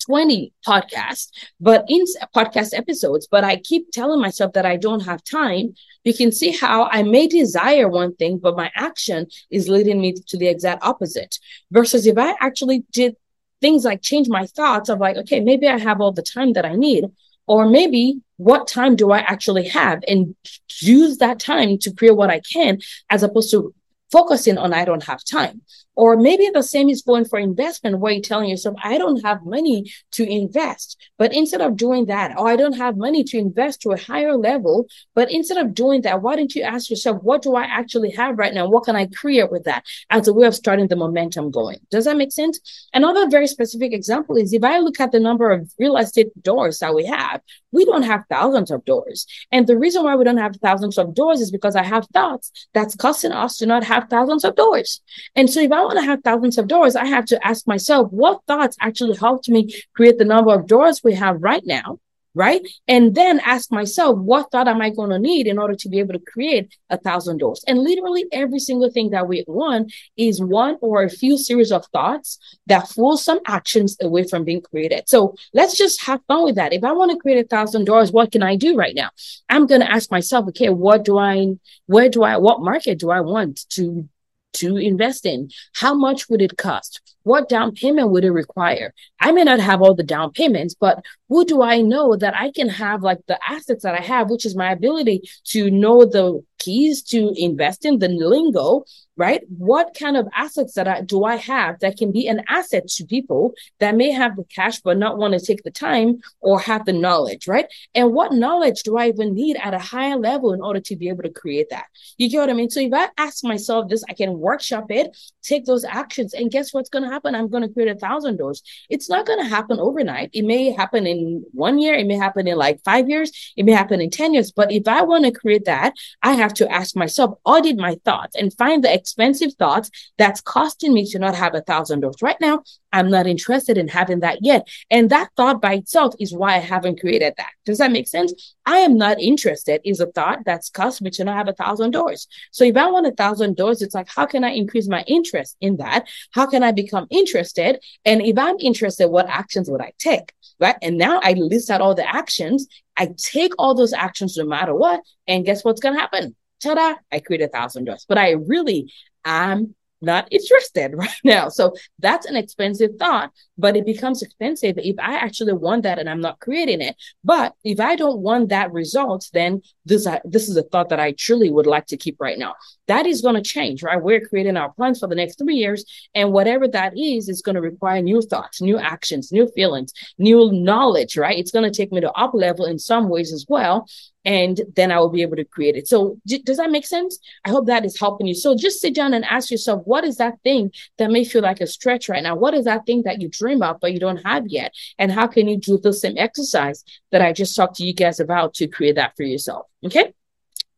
20 0.06 0.52
podcasts, 0.66 1.28
but 1.60 1.84
in 1.88 2.04
podcast 2.34 2.76
episodes, 2.76 3.26
but 3.30 3.44
I 3.44 3.56
keep 3.56 3.90
telling 3.90 4.20
myself 4.20 4.52
that 4.54 4.64
I 4.64 4.76
don't 4.76 5.00
have 5.00 5.22
time, 5.24 5.74
you 6.04 6.14
can 6.14 6.32
see 6.32 6.52
how 6.52 6.84
I 6.84 7.02
may 7.02 7.26
desire 7.26 7.88
one 7.88 8.14
thing, 8.14 8.38
but 8.38 8.56
my 8.56 8.70
action 8.74 9.26
is 9.50 9.68
leading 9.68 10.00
me 10.00 10.14
to 10.28 10.38
the 10.38 10.48
exact 10.48 10.84
opposite. 10.84 11.38
Versus 11.70 12.06
if 12.06 12.16
I 12.16 12.34
actually 12.40 12.84
did 12.92 13.16
things 13.60 13.84
like 13.84 14.02
change 14.02 14.28
my 14.28 14.46
thoughts 14.46 14.88
of 14.88 15.00
like, 15.00 15.16
okay, 15.16 15.40
maybe 15.40 15.66
I 15.66 15.78
have 15.78 16.00
all 16.00 16.12
the 16.12 16.22
time 16.22 16.52
that 16.52 16.64
I 16.64 16.76
need, 16.76 17.04
or 17.48 17.68
maybe 17.68 18.20
what 18.36 18.68
time 18.68 18.94
do 18.94 19.10
I 19.10 19.18
actually 19.18 19.68
have 19.68 20.04
and 20.06 20.36
use 20.80 21.18
that 21.18 21.40
time 21.40 21.78
to 21.78 21.92
create 21.92 22.16
what 22.16 22.30
I 22.30 22.40
can, 22.52 22.78
as 23.10 23.22
opposed 23.22 23.50
to 23.50 23.74
focusing 24.12 24.58
on 24.58 24.72
I 24.72 24.84
don't 24.84 25.04
have 25.04 25.24
time. 25.24 25.62
Or 25.98 26.16
maybe 26.16 26.48
the 26.54 26.62
same 26.62 26.88
is 26.88 27.02
going 27.02 27.24
for 27.24 27.40
investment 27.40 27.98
where 27.98 28.12
you're 28.12 28.22
telling 28.22 28.48
yourself, 28.48 28.76
I 28.84 28.98
don't 28.98 29.20
have 29.24 29.44
money 29.44 29.92
to 30.12 30.22
invest. 30.22 30.96
But 31.18 31.34
instead 31.34 31.60
of 31.60 31.76
doing 31.76 32.06
that, 32.06 32.30
or 32.38 32.42
oh, 32.42 32.46
I 32.46 32.54
don't 32.54 32.76
have 32.76 32.96
money 32.96 33.24
to 33.24 33.36
invest 33.36 33.82
to 33.82 33.90
a 33.90 33.98
higher 33.98 34.36
level, 34.36 34.86
but 35.16 35.28
instead 35.28 35.58
of 35.58 35.74
doing 35.74 36.02
that, 36.02 36.22
why 36.22 36.36
don't 36.36 36.54
you 36.54 36.62
ask 36.62 36.88
yourself, 36.88 37.20
what 37.24 37.42
do 37.42 37.56
I 37.56 37.64
actually 37.64 38.12
have 38.12 38.38
right 38.38 38.54
now? 38.54 38.68
What 38.68 38.84
can 38.84 38.94
I 38.94 39.06
create 39.06 39.50
with 39.50 39.64
that 39.64 39.84
as 40.08 40.28
a 40.28 40.32
way 40.32 40.46
of 40.46 40.54
starting 40.54 40.86
the 40.86 40.94
momentum 40.94 41.50
going? 41.50 41.80
Does 41.90 42.04
that 42.04 42.16
make 42.16 42.30
sense? 42.30 42.60
Another 42.94 43.28
very 43.28 43.48
specific 43.48 43.92
example 43.92 44.36
is 44.36 44.52
if 44.52 44.62
I 44.62 44.78
look 44.78 45.00
at 45.00 45.10
the 45.10 45.18
number 45.18 45.50
of 45.50 45.68
real 45.80 45.96
estate 45.96 46.28
doors 46.44 46.78
that 46.78 46.94
we 46.94 47.06
have, 47.06 47.40
we 47.72 47.84
don't 47.84 48.04
have 48.04 48.22
thousands 48.30 48.70
of 48.70 48.84
doors. 48.84 49.26
And 49.52 49.66
the 49.66 49.76
reason 49.76 50.04
why 50.04 50.14
we 50.14 50.24
don't 50.24 50.38
have 50.38 50.56
thousands 50.56 50.96
of 50.96 51.14
doors 51.14 51.40
is 51.40 51.50
because 51.50 51.76
I 51.76 51.82
have 51.82 52.06
thoughts 52.12 52.50
that's 52.72 52.94
causing 52.94 53.32
us 53.32 53.56
to 53.58 53.66
not 53.66 53.84
have 53.84 54.08
thousands 54.08 54.44
of 54.44 54.54
doors. 54.54 55.00
And 55.34 55.50
so 55.50 55.60
if 55.60 55.72
I 55.72 55.87
want 55.88 55.98
to 55.98 56.10
have 56.10 56.22
thousands 56.22 56.58
of 56.58 56.68
doors, 56.68 56.96
I 56.96 57.06
have 57.06 57.24
to 57.26 57.46
ask 57.46 57.66
myself, 57.66 58.12
what 58.12 58.42
thoughts 58.46 58.76
actually 58.80 59.16
helped 59.16 59.48
me 59.48 59.74
create 59.94 60.18
the 60.18 60.24
number 60.24 60.52
of 60.52 60.66
doors 60.66 61.02
we 61.02 61.14
have 61.14 61.42
right 61.42 61.62
now? 61.64 61.98
right? 62.34 62.60
And 62.86 63.16
then 63.16 63.40
ask 63.40 63.72
myself, 63.72 64.16
what 64.16 64.52
thought 64.52 64.68
am 64.68 64.80
I 64.80 64.90
going 64.90 65.10
to 65.10 65.18
need 65.18 65.48
in 65.48 65.58
order 65.58 65.74
to 65.74 65.88
be 65.88 65.98
able 65.98 66.12
to 66.12 66.20
create 66.20 66.72
a 66.88 66.96
thousand 66.96 67.38
doors? 67.38 67.64
And 67.66 67.80
literally 67.80 68.26
every 68.30 68.60
single 68.60 68.90
thing 68.90 69.10
that 69.10 69.26
we 69.26 69.44
want 69.48 69.92
is 70.16 70.40
one 70.40 70.76
or 70.80 71.02
a 71.02 71.10
few 71.10 71.36
series 71.36 71.72
of 71.72 71.84
thoughts 71.86 72.38
that 72.66 72.90
pull 72.94 73.16
some 73.16 73.40
actions 73.46 73.96
away 74.00 74.22
from 74.22 74.44
being 74.44 74.60
created. 74.60 75.08
So 75.08 75.34
let's 75.52 75.76
just 75.76 76.02
have 76.02 76.20
fun 76.28 76.44
with 76.44 76.54
that. 76.54 76.72
If 76.72 76.84
I 76.84 76.92
want 76.92 77.10
to 77.10 77.18
create 77.18 77.44
a 77.44 77.48
thousand 77.48 77.86
doors, 77.86 78.12
what 78.12 78.30
can 78.30 78.44
I 78.44 78.54
do 78.54 78.76
right 78.76 78.94
now? 78.94 79.10
I'm 79.48 79.66
going 79.66 79.80
to 79.80 79.90
ask 79.90 80.08
myself, 80.12 80.46
okay, 80.50 80.68
what 80.68 81.04
do 81.04 81.18
I, 81.18 81.56
where 81.86 82.08
do 82.08 82.22
I, 82.22 82.36
what 82.36 82.62
market 82.62 83.00
do 83.00 83.10
I 83.10 83.20
want 83.20 83.68
to 83.70 84.08
to 84.54 84.76
invest 84.76 85.26
in. 85.26 85.50
How 85.74 85.94
much 85.94 86.28
would 86.28 86.42
it 86.42 86.56
cost? 86.56 87.00
What 87.28 87.50
down 87.50 87.72
payment 87.72 88.10
would 88.10 88.24
it 88.24 88.30
require? 88.30 88.94
I 89.20 89.32
may 89.32 89.44
not 89.44 89.60
have 89.60 89.82
all 89.82 89.94
the 89.94 90.02
down 90.02 90.32
payments, 90.32 90.74
but 90.74 91.04
who 91.28 91.44
do 91.44 91.62
I 91.62 91.82
know 91.82 92.16
that 92.16 92.34
I 92.34 92.50
can 92.50 92.70
have 92.70 93.02
like 93.02 93.18
the 93.26 93.38
assets 93.46 93.82
that 93.82 93.94
I 93.94 94.00
have, 94.00 94.30
which 94.30 94.46
is 94.46 94.56
my 94.56 94.72
ability 94.72 95.20
to 95.52 95.70
know 95.70 96.06
the 96.06 96.42
keys 96.58 97.02
to 97.02 97.32
invest 97.36 97.84
in 97.84 97.98
the 97.98 98.08
lingo 98.08 98.84
right? 99.18 99.42
What 99.48 99.96
kind 99.98 100.16
of 100.16 100.28
assets 100.34 100.74
that 100.74 100.86
I 100.86 101.00
do 101.02 101.24
I 101.24 101.36
have 101.36 101.80
that 101.80 101.96
can 101.96 102.12
be 102.12 102.28
an 102.28 102.42
asset 102.48 102.86
to 102.86 103.04
people 103.04 103.52
that 103.80 103.96
may 103.96 104.12
have 104.12 104.36
the 104.36 104.44
cash 104.44 104.80
but 104.80 104.96
not 104.96 105.18
want 105.18 105.34
to 105.34 105.44
take 105.44 105.64
the 105.64 105.72
time 105.72 106.20
or 106.40 106.60
have 106.60 106.86
the 106.86 106.92
knowledge, 106.92 107.48
right? 107.48 107.66
And 107.96 108.14
what 108.14 108.32
knowledge 108.32 108.84
do 108.84 108.96
I 108.96 109.08
even 109.08 109.34
need 109.34 109.56
at 109.56 109.74
a 109.74 109.78
higher 109.78 110.16
level 110.16 110.52
in 110.52 110.62
order 110.62 110.78
to 110.80 110.96
be 110.96 111.08
able 111.08 111.24
to 111.24 111.32
create 111.32 111.68
that? 111.70 111.86
You 112.16 112.30
get 112.30 112.38
what 112.38 112.50
I 112.50 112.52
mean? 112.52 112.70
So 112.70 112.78
if 112.78 112.92
I 112.94 113.08
ask 113.18 113.42
myself 113.42 113.88
this, 113.88 114.04
I 114.08 114.14
can 114.14 114.38
workshop 114.38 114.86
it, 114.90 115.16
take 115.42 115.64
those 115.64 115.84
actions, 115.84 116.32
and 116.32 116.50
guess 116.50 116.72
what's 116.72 116.88
going 116.88 117.04
to 117.04 117.12
happen? 117.18 117.34
I'm 117.34 117.48
going 117.48 117.66
to 117.66 117.72
create 117.72 117.90
a 117.90 117.98
thousand 117.98 118.36
doors. 118.36 118.62
It's 118.88 119.10
not 119.10 119.26
going 119.26 119.40
to 119.40 119.48
happen 119.48 119.80
overnight. 119.80 120.30
It 120.32 120.44
may 120.44 120.70
happen 120.70 121.06
in 121.06 121.44
one 121.52 121.78
year, 121.78 121.94
it 121.94 122.06
may 122.06 122.16
happen 122.16 122.46
in 122.46 122.56
like 122.56 122.80
five 122.84 123.08
years, 123.08 123.52
it 123.56 123.64
may 123.64 123.72
happen 123.72 124.00
in 124.00 124.10
10 124.10 124.34
years. 124.34 124.52
But 124.52 124.70
if 124.70 124.86
I 124.86 125.02
want 125.02 125.24
to 125.24 125.32
create 125.32 125.64
that, 125.64 125.94
I 126.22 126.34
have 126.34 126.54
to 126.54 126.70
ask 126.70 126.94
myself, 126.94 127.38
audit 127.44 127.76
my 127.76 127.96
thoughts 128.04 128.36
and 128.36 128.54
find 128.54 128.84
the 128.84 128.94
expensive 128.94 129.54
thoughts 129.54 129.90
that's 130.16 130.40
costing 130.40 130.94
me 130.94 131.04
to 131.10 131.18
not 131.18 131.34
have 131.34 131.54
a 131.54 131.62
thousand 131.62 132.00
doors. 132.00 132.22
right 132.22 132.40
now. 132.40 132.62
I'm 132.92 133.10
not 133.10 133.26
interested 133.26 133.76
in 133.76 133.88
having 133.88 134.20
that 134.20 134.38
yet. 134.40 134.66
And 134.90 135.10
that 135.10 135.28
thought 135.36 135.60
by 135.60 135.74
itself 135.74 136.14
is 136.18 136.32
why 136.32 136.54
I 136.54 136.58
haven't 136.58 137.00
created 137.00 137.34
that. 137.36 137.50
Does 137.66 137.78
that 137.78 137.92
make 137.92 138.08
sense? 138.08 138.54
I 138.64 138.78
am 138.78 138.96
not 138.96 139.20
interested 139.20 139.80
is 139.84 140.00
a 140.00 140.06
thought 140.06 140.40
that's 140.44 140.70
cost 140.70 141.02
me 141.02 141.10
to 141.10 141.24
not 141.24 141.36
have 141.36 141.48
a 141.48 141.52
thousand 141.52 141.90
doors. 141.90 142.26
So 142.50 142.64
if 142.64 142.76
I 142.76 142.90
want 142.90 143.06
a 143.06 143.12
thousand 143.12 143.56
doors, 143.56 143.82
it's 143.82 143.94
like, 143.94 144.08
how 144.08 144.26
can 144.26 144.44
I 144.44 144.50
increase 144.50 144.88
my 144.88 145.02
interest 145.06 145.56
in 145.60 145.76
that? 145.78 146.06
How 146.32 146.46
can 146.46 146.62
I 146.62 146.72
become 146.72 146.97
interested? 147.10 147.80
And 148.04 148.22
if 148.22 148.38
I'm 148.38 148.56
interested, 148.60 149.08
what 149.08 149.28
actions 149.28 149.70
would 149.70 149.80
I 149.80 149.92
take? 149.98 150.32
Right. 150.60 150.76
And 150.82 150.98
now 150.98 151.20
I 151.22 151.34
list 151.34 151.70
out 151.70 151.80
all 151.80 151.94
the 151.94 152.08
actions. 152.08 152.66
I 152.96 153.10
take 153.16 153.52
all 153.58 153.74
those 153.74 153.92
actions 153.92 154.36
no 154.36 154.44
matter 154.44 154.74
what. 154.74 155.00
And 155.28 155.44
guess 155.44 155.64
what's 155.64 155.80
going 155.80 155.94
to 155.94 156.00
happen? 156.00 156.34
ta-da, 156.60 156.94
I 157.12 157.20
create 157.20 157.42
a 157.42 157.48
thousand 157.48 157.84
dollars. 157.84 158.04
But 158.08 158.18
I 158.18 158.32
really 158.32 158.92
am 159.24 159.74
not 160.00 160.28
interested 160.30 160.92
right 160.94 161.10
now. 161.24 161.48
So 161.48 161.74
that's 161.98 162.26
an 162.26 162.36
expensive 162.36 162.92
thought, 162.98 163.32
but 163.56 163.76
it 163.76 163.86
becomes 163.86 164.22
expensive 164.22 164.76
if 164.78 164.96
I 164.98 165.16
actually 165.16 165.54
want 165.54 165.82
that 165.82 165.98
and 165.98 166.08
I'm 166.08 166.20
not 166.20 166.40
creating 166.40 166.80
it. 166.80 166.96
But 167.24 167.54
if 167.64 167.80
I 167.80 167.96
don't 167.96 168.20
want 168.20 168.50
that 168.50 168.72
result, 168.72 169.28
then 169.32 169.62
this, 169.84 170.06
this 170.24 170.48
is 170.48 170.56
a 170.56 170.62
thought 170.62 170.90
that 170.90 171.00
I 171.00 171.12
truly 171.12 171.50
would 171.50 171.66
like 171.66 171.86
to 171.86 171.96
keep 171.96 172.16
right 172.20 172.38
now. 172.38 172.54
That 172.88 173.06
is 173.06 173.20
going 173.20 173.34
to 173.34 173.42
change, 173.42 173.82
right? 173.82 174.02
We're 174.02 174.26
creating 174.26 174.56
our 174.56 174.72
plans 174.72 174.98
for 174.98 175.06
the 175.06 175.14
next 175.14 175.38
three 175.38 175.56
years. 175.56 175.84
And 176.14 176.32
whatever 176.32 176.66
that 176.68 176.98
is, 176.98 177.28
is 177.28 177.42
going 177.42 177.54
to 177.54 177.60
require 177.60 178.02
new 178.02 178.20
thoughts, 178.22 178.60
new 178.60 178.78
actions, 178.78 179.30
new 179.30 179.46
feelings, 179.54 179.92
new 180.18 180.50
knowledge, 180.52 181.16
right? 181.16 181.38
It's 181.38 181.50
going 181.50 181.70
to 181.70 181.76
take 181.76 181.92
me 181.92 182.00
to 182.00 182.10
up 182.12 182.32
level 182.34 182.64
in 182.64 182.78
some 182.78 183.08
ways 183.08 183.32
as 183.32 183.44
well. 183.48 183.86
And 184.24 184.60
then 184.74 184.90
I 184.90 184.98
will 184.98 185.10
be 185.10 185.22
able 185.22 185.36
to 185.36 185.44
create 185.44 185.76
it. 185.76 185.86
So, 185.86 186.18
d- 186.26 186.42
does 186.42 186.56
that 186.56 186.70
make 186.70 186.86
sense? 186.86 187.18
I 187.44 187.50
hope 187.50 187.66
that 187.66 187.84
is 187.84 187.98
helping 187.98 188.26
you. 188.26 188.34
So, 188.34 188.56
just 188.56 188.80
sit 188.80 188.94
down 188.94 189.14
and 189.14 189.24
ask 189.24 189.50
yourself, 189.50 189.82
what 189.86 190.04
is 190.04 190.16
that 190.16 190.34
thing 190.42 190.72
that 190.98 191.10
may 191.10 191.24
feel 191.24 191.40
like 191.42 191.60
a 191.60 191.66
stretch 191.66 192.08
right 192.08 192.22
now? 192.22 192.34
What 192.36 192.52
is 192.52 192.64
that 192.64 192.84
thing 192.84 193.02
that 193.04 193.22
you 193.22 193.28
dream 193.28 193.62
of, 193.62 193.80
but 193.80 193.92
you 193.94 194.00
don't 194.00 194.22
have 194.26 194.46
yet? 194.48 194.74
And 194.98 195.12
how 195.12 195.28
can 195.28 195.48
you 195.48 195.56
do 195.56 195.78
the 195.78 195.92
same 195.92 196.18
exercise 196.18 196.84
that 197.10 197.22
I 197.22 197.32
just 197.32 197.56
talked 197.56 197.76
to 197.76 197.86
you 197.86 197.94
guys 197.94 198.20
about 198.20 198.54
to 198.54 198.66
create 198.66 198.96
that 198.96 199.16
for 199.16 199.22
yourself? 199.22 199.66
Okay. 199.86 200.12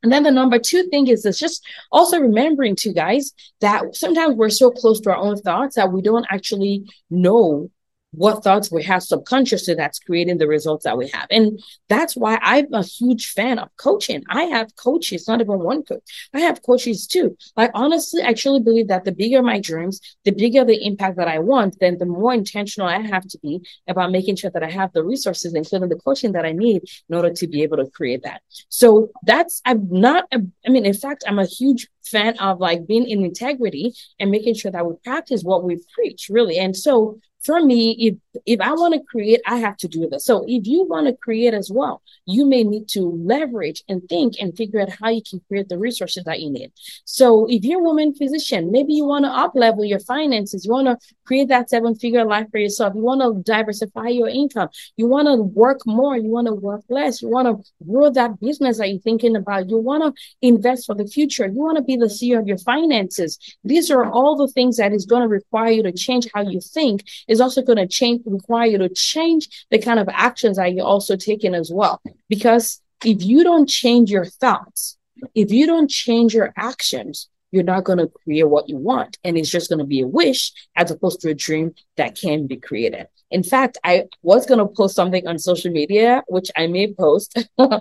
And 0.02 0.10
then 0.10 0.22
the 0.22 0.30
number 0.30 0.58
two 0.58 0.84
thing 0.84 1.08
is 1.08 1.22
this 1.22 1.38
just 1.38 1.64
also 1.92 2.18
remembering 2.18 2.76
to 2.76 2.92
guys 2.92 3.32
that 3.60 3.94
sometimes 3.94 4.34
we're 4.34 4.48
so 4.48 4.70
close 4.70 5.00
to 5.00 5.10
our 5.10 5.16
own 5.16 5.36
thoughts 5.36 5.76
that 5.76 5.92
we 5.92 6.00
don't 6.00 6.26
actually 6.30 6.84
know 7.10 7.70
what 8.12 8.42
thoughts 8.42 8.72
we 8.72 8.82
have 8.82 9.02
subconsciously 9.02 9.74
that's 9.74 9.98
creating 10.00 10.38
the 10.38 10.46
results 10.46 10.84
that 10.84 10.98
we 10.98 11.08
have. 11.10 11.26
And 11.30 11.60
that's 11.88 12.16
why 12.16 12.38
I'm 12.42 12.72
a 12.72 12.82
huge 12.82 13.30
fan 13.30 13.58
of 13.58 13.68
coaching. 13.76 14.24
I 14.28 14.44
have 14.44 14.74
coaches, 14.76 15.28
not 15.28 15.40
even 15.40 15.60
one 15.60 15.82
coach. 15.82 16.28
I 16.34 16.40
have 16.40 16.62
coaches 16.62 17.06
too. 17.06 17.36
Like 17.56 17.70
honestly, 17.74 18.22
I 18.22 18.34
truly 18.34 18.60
believe 18.60 18.88
that 18.88 19.04
the 19.04 19.12
bigger 19.12 19.42
my 19.42 19.60
dreams, 19.60 20.00
the 20.24 20.32
bigger 20.32 20.64
the 20.64 20.84
impact 20.84 21.16
that 21.18 21.28
I 21.28 21.38
want, 21.38 21.78
then 21.80 21.98
the 21.98 22.06
more 22.06 22.34
intentional 22.34 22.88
I 22.88 23.00
have 23.00 23.26
to 23.28 23.38
be 23.38 23.60
about 23.88 24.10
making 24.10 24.36
sure 24.36 24.50
that 24.50 24.62
I 24.62 24.70
have 24.70 24.92
the 24.92 25.04
resources, 25.04 25.54
including 25.54 25.88
the 25.88 25.96
coaching 25.96 26.32
that 26.32 26.44
I 26.44 26.52
need 26.52 26.82
in 27.08 27.16
order 27.16 27.32
to 27.32 27.46
be 27.46 27.62
able 27.62 27.76
to 27.76 27.86
create 27.90 28.24
that. 28.24 28.42
So 28.68 29.10
that's, 29.22 29.62
I'm 29.64 29.88
not, 29.88 30.24
a, 30.32 30.40
I 30.66 30.70
mean, 30.70 30.84
in 30.84 30.94
fact, 30.94 31.24
I'm 31.26 31.38
a 31.38 31.46
huge 31.46 31.88
fan 32.02 32.36
of 32.38 32.58
like 32.58 32.86
being 32.86 33.08
in 33.08 33.24
integrity 33.24 33.94
and 34.18 34.30
making 34.30 34.54
sure 34.54 34.72
that 34.72 34.84
we 34.84 34.94
practice 35.04 35.42
what 35.42 35.62
we 35.62 35.78
preach 35.94 36.28
really. 36.28 36.58
And 36.58 36.76
so 36.76 37.20
for 37.44 37.60
me, 37.60 37.96
if 37.98 38.16
if 38.46 38.60
I 38.60 38.72
want 38.72 38.94
to 38.94 39.00
create, 39.00 39.40
I 39.46 39.56
have 39.56 39.76
to 39.78 39.88
do 39.88 40.08
this. 40.08 40.24
So 40.24 40.44
if 40.46 40.66
you 40.66 40.84
want 40.84 41.06
to 41.06 41.14
create 41.14 41.54
as 41.54 41.70
well, 41.70 42.02
you 42.26 42.46
may 42.46 42.62
need 42.62 42.88
to 42.90 43.00
leverage 43.02 43.82
and 43.88 44.02
think 44.08 44.34
and 44.40 44.56
figure 44.56 44.80
out 44.80 44.90
how 44.90 45.08
you 45.08 45.22
can 45.28 45.40
create 45.48 45.68
the 45.68 45.78
resources 45.78 46.24
that 46.24 46.40
you 46.40 46.50
need. 46.50 46.72
So 47.04 47.46
if 47.48 47.64
you're 47.64 47.80
a 47.80 47.82
woman 47.82 48.14
physician, 48.14 48.70
maybe 48.70 48.94
you 48.94 49.04
want 49.04 49.24
to 49.24 49.30
up 49.30 49.52
level 49.54 49.84
your 49.84 50.00
finances, 50.00 50.64
you 50.64 50.72
want 50.72 50.86
to 50.86 50.98
create 51.24 51.48
that 51.48 51.70
seven 51.70 51.94
figure 51.94 52.24
life 52.24 52.46
for 52.50 52.58
yourself, 52.58 52.94
you 52.94 53.02
want 53.02 53.20
to 53.20 53.42
diversify 53.50 54.08
your 54.08 54.28
income, 54.28 54.68
you 54.96 55.06
want 55.06 55.26
to 55.26 55.42
work 55.42 55.80
more, 55.86 56.16
you 56.16 56.28
want 56.28 56.46
to 56.46 56.54
work 56.54 56.82
less, 56.88 57.22
you 57.22 57.28
want 57.28 57.48
to 57.48 57.84
grow 57.84 58.10
that 58.10 58.38
business 58.40 58.78
that 58.78 58.88
you're 58.88 59.00
thinking 59.00 59.36
about, 59.36 59.68
you 59.68 59.78
want 59.78 60.02
to 60.02 60.22
invest 60.42 60.86
for 60.86 60.94
the 60.94 61.06
future, 61.06 61.46
you 61.46 61.58
want 61.58 61.76
to 61.76 61.82
be 61.82 61.96
the 61.96 62.06
CEO 62.06 62.38
of 62.38 62.46
your 62.46 62.58
finances. 62.58 63.38
These 63.64 63.90
are 63.90 64.10
all 64.10 64.36
the 64.36 64.48
things 64.48 64.76
that 64.76 64.92
is 64.92 65.06
going 65.06 65.22
to 65.22 65.28
require 65.28 65.70
you 65.70 65.82
to 65.82 65.92
change 65.92 66.28
how 66.34 66.42
you 66.42 66.60
think 66.60 67.04
is 67.30 67.40
also 67.40 67.62
going 67.62 67.78
to 67.78 67.86
change, 67.86 68.22
require 68.26 68.66
you 68.66 68.78
to 68.78 68.88
change 68.88 69.66
the 69.70 69.78
kind 69.78 70.00
of 70.00 70.08
actions 70.10 70.56
that 70.56 70.74
you're 70.74 70.84
also 70.84 71.16
taking 71.16 71.54
as 71.54 71.70
well. 71.72 72.02
Because 72.28 72.82
if 73.04 73.22
you 73.22 73.44
don't 73.44 73.68
change 73.68 74.10
your 74.10 74.26
thoughts, 74.26 74.98
if 75.34 75.52
you 75.52 75.66
don't 75.66 75.88
change 75.88 76.34
your 76.34 76.52
actions, 76.56 77.28
you're 77.52 77.62
not 77.62 77.84
going 77.84 77.98
to 77.98 78.08
create 78.08 78.48
what 78.48 78.68
you 78.68 78.76
want. 78.76 79.16
And 79.22 79.38
it's 79.38 79.48
just 79.48 79.70
going 79.70 79.78
to 79.78 79.84
be 79.84 80.00
a 80.00 80.06
wish 80.06 80.52
as 80.76 80.90
opposed 80.90 81.20
to 81.20 81.30
a 81.30 81.34
dream 81.34 81.74
that 81.96 82.18
can 82.20 82.46
be 82.46 82.56
created. 82.56 83.06
In 83.30 83.44
fact, 83.44 83.78
I 83.84 84.04
was 84.22 84.44
going 84.44 84.58
to 84.58 84.66
post 84.66 84.96
something 84.96 85.26
on 85.26 85.38
social 85.38 85.70
media, 85.70 86.24
which 86.26 86.50
I 86.56 86.66
may 86.66 86.92
post. 86.92 87.38
uh, 87.58 87.78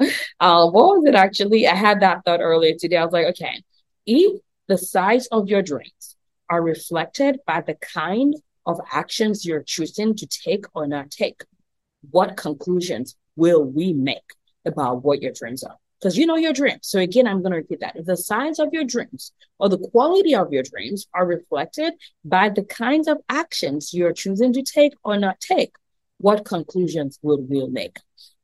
what 0.69 0.71
was 0.71 1.03
it 1.07 1.15
actually? 1.15 1.67
I 1.67 1.75
had 1.75 2.01
that 2.01 2.23
thought 2.23 2.39
earlier 2.39 2.75
today. 2.75 2.97
I 2.97 3.03
was 3.03 3.13
like, 3.13 3.27
okay, 3.27 3.63
if 4.05 4.39
the 4.67 4.77
size 4.77 5.25
of 5.27 5.47
your 5.47 5.63
dreams 5.63 6.15
are 6.49 6.61
reflected 6.61 7.39
by 7.47 7.61
the 7.61 7.73
kind 7.75 8.35
of 8.65 8.79
actions 8.91 9.45
you're 9.45 9.63
choosing 9.63 10.15
to 10.15 10.27
take 10.27 10.65
or 10.73 10.87
not 10.87 11.11
take, 11.11 11.43
what 12.11 12.37
conclusions 12.37 13.15
will 13.35 13.63
we 13.63 13.93
make 13.93 14.33
about 14.65 15.03
what 15.03 15.21
your 15.21 15.31
dreams 15.31 15.63
are? 15.63 15.75
Because 15.99 16.17
you 16.17 16.25
know 16.25 16.37
your 16.37 16.53
dreams. 16.53 16.81
So 16.83 16.99
again, 16.99 17.27
I'm 17.27 17.41
going 17.41 17.51
to 17.51 17.57
repeat 17.57 17.81
that. 17.81 17.97
If 17.97 18.05
the 18.05 18.15
size 18.15 18.59
of 18.59 18.69
your 18.71 18.85
dreams 18.85 19.33
or 19.59 19.67
the 19.67 19.77
quality 19.77 20.33
of 20.33 20.53
your 20.53 20.63
dreams 20.63 21.07
are 21.13 21.25
reflected 21.25 21.93
by 22.23 22.49
the 22.49 22.63
kinds 22.63 23.07
of 23.07 23.17
actions 23.27 23.93
you're 23.93 24.13
choosing 24.13 24.53
to 24.53 24.63
take 24.63 24.93
or 25.03 25.17
not 25.17 25.41
take, 25.41 25.75
what 26.19 26.45
conclusions 26.45 27.19
will 27.21 27.41
we 27.41 27.67
make? 27.67 27.97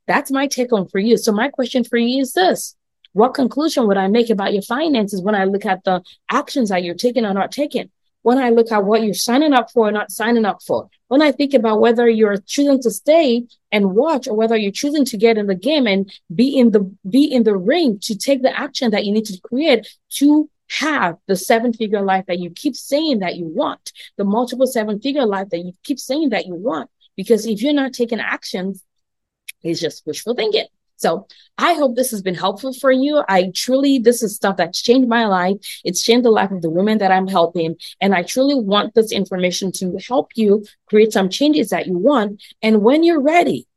That's 0.07 0.31
my 0.31 0.47
take 0.47 0.73
on 0.73 0.87
for 0.87 0.99
you. 0.99 1.17
So 1.17 1.31
my 1.31 1.49
question 1.49 1.83
for 1.83 1.97
you 1.97 2.21
is 2.21 2.33
this. 2.33 2.75
What 3.13 3.33
conclusion 3.33 3.87
would 3.87 3.97
I 3.97 4.07
make 4.07 4.29
about 4.29 4.51
your 4.51 4.61
finances 4.61 5.21
when 5.21 5.35
I 5.35 5.45
look 5.45 5.65
at 5.65 5.85
the 5.85 6.03
actions 6.29 6.69
that 6.69 6.83
you're 6.83 6.95
taking 6.95 7.25
or 7.25 7.33
not 7.33 7.51
taking? 7.51 7.89
When 8.25 8.39
I 8.39 8.49
look 8.49 8.71
at 8.71 8.83
what 8.83 9.03
you're 9.03 9.13
signing 9.13 9.53
up 9.53 9.69
for 9.69 9.87
or 9.87 9.91
not 9.91 10.09
signing 10.09 10.45
up 10.45 10.63
for, 10.63 10.89
when 11.09 11.21
I 11.21 11.31
think 11.31 11.53
about 11.53 11.79
whether 11.79 12.09
you're 12.09 12.37
choosing 12.37 12.81
to 12.81 12.89
stay 12.89 13.45
and 13.71 13.93
watch 13.93 14.27
or 14.27 14.35
whether 14.35 14.57
you're 14.57 14.71
choosing 14.71 15.05
to 15.05 15.15
get 15.15 15.37
in 15.37 15.45
the 15.45 15.53
game 15.53 15.85
and 15.85 16.11
be 16.33 16.57
in 16.57 16.71
the 16.71 16.91
be 17.07 17.25
in 17.25 17.43
the 17.43 17.55
ring 17.55 17.99
to 17.99 18.17
take 18.17 18.41
the 18.41 18.59
action 18.59 18.89
that 18.89 19.05
you 19.05 19.13
need 19.13 19.25
to 19.25 19.39
create 19.41 19.87
to 20.09 20.49
have 20.71 21.17
the 21.27 21.35
seven 21.35 21.71
figure 21.71 22.01
life 22.01 22.25
that 22.25 22.39
you 22.39 22.49
keep 22.49 22.75
saying 22.75 23.19
that 23.19 23.35
you 23.35 23.45
want, 23.45 23.91
the 24.17 24.23
multiple 24.23 24.65
seven 24.65 24.99
figure 24.99 25.27
life 25.27 25.49
that 25.49 25.59
you 25.59 25.73
keep 25.83 25.99
saying 25.99 26.29
that 26.29 26.47
you 26.47 26.55
want. 26.55 26.89
Because 27.15 27.45
if 27.45 27.61
you're 27.61 27.73
not 27.73 27.93
taking 27.93 28.19
actions, 28.19 28.83
it's 29.61 29.79
just 29.79 30.03
wishful 30.07 30.33
thinking. 30.33 30.65
So 30.97 31.27
I 31.57 31.73
hope 31.73 31.95
this 31.95 32.11
has 32.11 32.21
been 32.21 32.35
helpful 32.35 32.73
for 32.73 32.91
you. 32.91 33.23
I 33.27 33.51
truly, 33.53 33.99
this 33.99 34.23
is 34.23 34.35
stuff 34.35 34.57
that's 34.57 34.81
changed 34.81 35.09
my 35.09 35.25
life. 35.25 35.57
It's 35.83 36.01
changed 36.01 36.25
the 36.25 36.31
life 36.31 36.51
of 36.51 36.61
the 36.61 36.69
women 36.69 36.97
that 36.99 37.11
I'm 37.11 37.27
helping. 37.27 37.75
And 38.01 38.13
I 38.13 38.23
truly 38.23 38.55
want 38.55 38.93
this 38.93 39.11
information 39.11 39.71
to 39.73 39.97
help 40.07 40.31
you 40.35 40.65
create 40.87 41.13
some 41.13 41.29
changes 41.29 41.69
that 41.69 41.87
you 41.87 41.97
want. 41.97 42.41
And 42.61 42.81
when 42.81 43.03
you're 43.03 43.21
ready, 43.21 43.67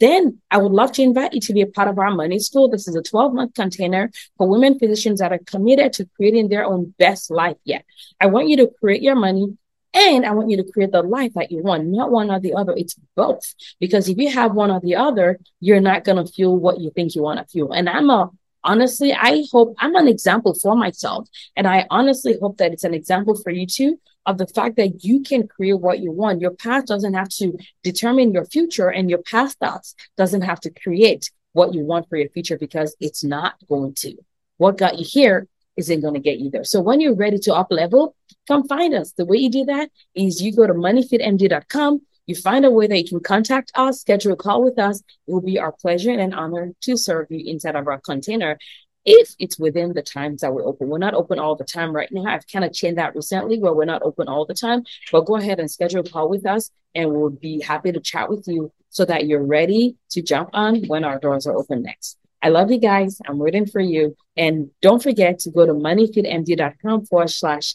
then 0.00 0.40
I 0.50 0.58
would 0.58 0.72
love 0.72 0.92
to 0.92 1.02
invite 1.02 1.34
you 1.34 1.40
to 1.40 1.52
be 1.52 1.62
a 1.62 1.66
part 1.66 1.88
of 1.88 1.98
our 1.98 2.10
money 2.10 2.38
school. 2.38 2.68
This 2.68 2.88
is 2.88 2.96
a 2.96 3.02
12 3.02 3.32
month 3.32 3.54
container 3.54 4.10
for 4.36 4.48
women 4.48 4.78
physicians 4.78 5.20
that 5.20 5.32
are 5.32 5.38
committed 5.38 5.92
to 5.94 6.08
creating 6.16 6.48
their 6.48 6.64
own 6.64 6.94
best 6.98 7.30
life 7.30 7.56
yet. 7.64 7.84
I 8.20 8.26
want 8.26 8.48
you 8.48 8.56
to 8.58 8.70
create 8.80 9.02
your 9.02 9.14
money 9.14 9.56
and 9.94 10.26
I 10.26 10.32
want 10.32 10.50
you 10.50 10.56
to 10.56 10.70
create 10.70 10.90
the 10.90 11.02
life 11.02 11.32
that 11.34 11.52
you 11.52 11.62
want, 11.62 11.86
not 11.86 12.10
one 12.10 12.30
or 12.30 12.40
the 12.40 12.54
other. 12.54 12.74
It's 12.76 12.96
both. 13.14 13.54
Because 13.78 14.08
if 14.08 14.18
you 14.18 14.30
have 14.30 14.52
one 14.52 14.72
or 14.72 14.80
the 14.80 14.96
other, 14.96 15.38
you're 15.60 15.80
not 15.80 16.02
going 16.02 16.24
to 16.24 16.30
feel 16.30 16.56
what 16.56 16.80
you 16.80 16.90
think 16.90 17.14
you 17.14 17.22
want 17.22 17.38
to 17.38 17.46
feel. 17.46 17.72
And 17.72 17.88
I'm 17.88 18.10
a, 18.10 18.30
honestly, 18.64 19.12
I 19.12 19.44
hope 19.52 19.76
I'm 19.78 19.94
an 19.94 20.08
example 20.08 20.54
for 20.54 20.74
myself. 20.74 21.28
And 21.56 21.68
I 21.68 21.86
honestly 21.90 22.36
hope 22.40 22.58
that 22.58 22.72
it's 22.72 22.82
an 22.82 22.92
example 22.92 23.36
for 23.36 23.50
you 23.50 23.66
too 23.66 24.00
of 24.26 24.38
the 24.38 24.46
fact 24.48 24.76
that 24.76 25.04
you 25.04 25.20
can 25.22 25.46
create 25.46 25.80
what 25.80 26.00
you 26.00 26.10
want. 26.10 26.40
Your 26.40 26.50
past 26.50 26.88
doesn't 26.88 27.14
have 27.14 27.28
to 27.28 27.56
determine 27.84 28.32
your 28.32 28.46
future 28.46 28.88
and 28.88 29.08
your 29.08 29.22
past 29.22 29.58
thoughts 29.58 29.94
doesn't 30.16 30.42
have 30.42 30.60
to 30.60 30.70
create 30.70 31.30
what 31.52 31.72
you 31.72 31.84
want 31.84 32.08
for 32.08 32.16
your 32.16 32.30
future 32.30 32.58
because 32.58 32.96
it's 32.98 33.22
not 33.22 33.54
going 33.68 33.94
to. 33.94 34.16
What 34.56 34.78
got 34.78 34.98
you 34.98 35.04
here 35.08 35.46
isn't 35.76 36.00
going 36.00 36.14
to 36.14 36.20
get 36.20 36.38
you 36.38 36.50
there. 36.50 36.64
So 36.64 36.80
when 36.80 37.00
you're 37.00 37.14
ready 37.14 37.38
to 37.38 37.54
up 37.54 37.68
level, 37.70 38.14
come 38.46 38.66
find 38.66 38.94
us. 38.94 39.12
The 39.12 39.24
way 39.24 39.38
you 39.38 39.50
do 39.50 39.64
that 39.66 39.90
is 40.14 40.42
you 40.42 40.54
go 40.54 40.66
to 40.66 40.74
moneyfitmd.com. 40.74 42.02
You 42.26 42.34
find 42.34 42.64
a 42.64 42.70
way 42.70 42.86
that 42.86 43.02
you 43.02 43.08
can 43.08 43.20
contact 43.20 43.70
us, 43.74 44.00
schedule 44.00 44.32
a 44.32 44.36
call 44.36 44.64
with 44.64 44.78
us. 44.78 45.02
It 45.26 45.32
will 45.32 45.42
be 45.42 45.58
our 45.58 45.72
pleasure 45.72 46.10
and 46.10 46.20
an 46.20 46.32
honor 46.32 46.72
to 46.82 46.96
serve 46.96 47.26
you 47.30 47.42
inside 47.44 47.76
of 47.76 47.86
our 47.86 48.00
container 48.00 48.58
if 49.04 49.34
it's 49.38 49.58
within 49.58 49.92
the 49.92 50.02
times 50.02 50.40
that 50.40 50.52
we're 50.52 50.64
open. 50.64 50.88
We're 50.88 50.98
not 50.98 51.14
open 51.14 51.38
all 51.38 51.56
the 51.56 51.64
time 51.64 51.94
right 51.94 52.08
now. 52.10 52.24
I've 52.24 52.46
kind 52.46 52.64
of 52.64 52.72
changed 52.72 52.98
that 52.98 53.14
recently 53.14 53.58
where 53.58 53.74
we're 53.74 53.84
not 53.84 54.02
open 54.02 54.28
all 54.28 54.46
the 54.46 54.54
time, 54.54 54.84
but 55.12 55.26
go 55.26 55.36
ahead 55.36 55.60
and 55.60 55.70
schedule 55.70 56.00
a 56.00 56.08
call 56.08 56.28
with 56.28 56.46
us 56.46 56.70
and 56.94 57.12
we'll 57.12 57.30
be 57.30 57.60
happy 57.60 57.92
to 57.92 58.00
chat 58.00 58.30
with 58.30 58.46
you 58.46 58.72
so 58.88 59.04
that 59.04 59.26
you're 59.26 59.44
ready 59.44 59.96
to 60.10 60.22
jump 60.22 60.50
on 60.52 60.84
when 60.86 61.04
our 61.04 61.18
doors 61.18 61.46
are 61.46 61.56
open 61.56 61.82
next. 61.82 62.16
I 62.40 62.48
love 62.48 62.70
you 62.70 62.78
guys. 62.78 63.18
I'm 63.26 63.38
waiting 63.38 63.66
for 63.66 63.80
you. 63.80 64.16
And 64.36 64.70
don't 64.82 65.02
forget 65.02 65.38
to 65.40 65.50
go 65.50 65.66
to 65.66 65.72
moneyfitmd.com 65.72 67.06
forward 67.06 67.30
slash 67.30 67.74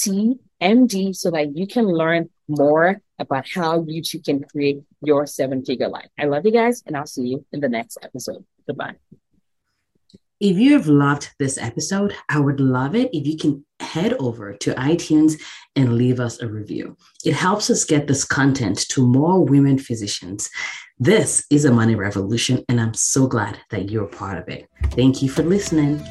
TMD 0.00 1.14
so 1.14 1.30
that 1.30 1.56
you 1.56 1.66
can 1.66 1.86
learn 1.86 2.30
more 2.48 3.00
about 3.18 3.48
how 3.48 3.84
you 3.86 4.02
too 4.02 4.20
can 4.20 4.42
create 4.44 4.80
your 5.02 5.26
seven 5.26 5.64
figure 5.64 5.88
life. 5.88 6.08
I 6.18 6.24
love 6.24 6.44
you 6.44 6.52
guys, 6.52 6.82
and 6.86 6.96
I'll 6.96 7.06
see 7.06 7.28
you 7.28 7.44
in 7.52 7.60
the 7.60 7.68
next 7.68 7.98
episode. 8.02 8.44
Goodbye. 8.66 8.96
If 10.40 10.56
you 10.56 10.72
have 10.72 10.86
loved 10.86 11.30
this 11.38 11.58
episode, 11.58 12.14
I 12.30 12.40
would 12.40 12.60
love 12.60 12.94
it 12.94 13.10
if 13.12 13.26
you 13.26 13.36
can 13.36 13.66
head 13.78 14.14
over 14.14 14.54
to 14.54 14.74
iTunes 14.74 15.34
and 15.76 15.98
leave 15.98 16.18
us 16.18 16.40
a 16.40 16.48
review. 16.48 16.96
It 17.26 17.34
helps 17.34 17.68
us 17.68 17.84
get 17.84 18.06
this 18.06 18.24
content 18.24 18.88
to 18.88 19.06
more 19.06 19.44
women 19.44 19.76
physicians. 19.76 20.48
This 20.98 21.44
is 21.50 21.66
a 21.66 21.72
money 21.72 21.94
revolution, 21.94 22.64
and 22.70 22.80
I'm 22.80 22.94
so 22.94 23.26
glad 23.26 23.58
that 23.68 23.90
you're 23.90 24.06
part 24.06 24.38
of 24.38 24.48
it. 24.48 24.66
Thank 24.92 25.20
you 25.20 25.28
for 25.28 25.42
listening. 25.42 26.02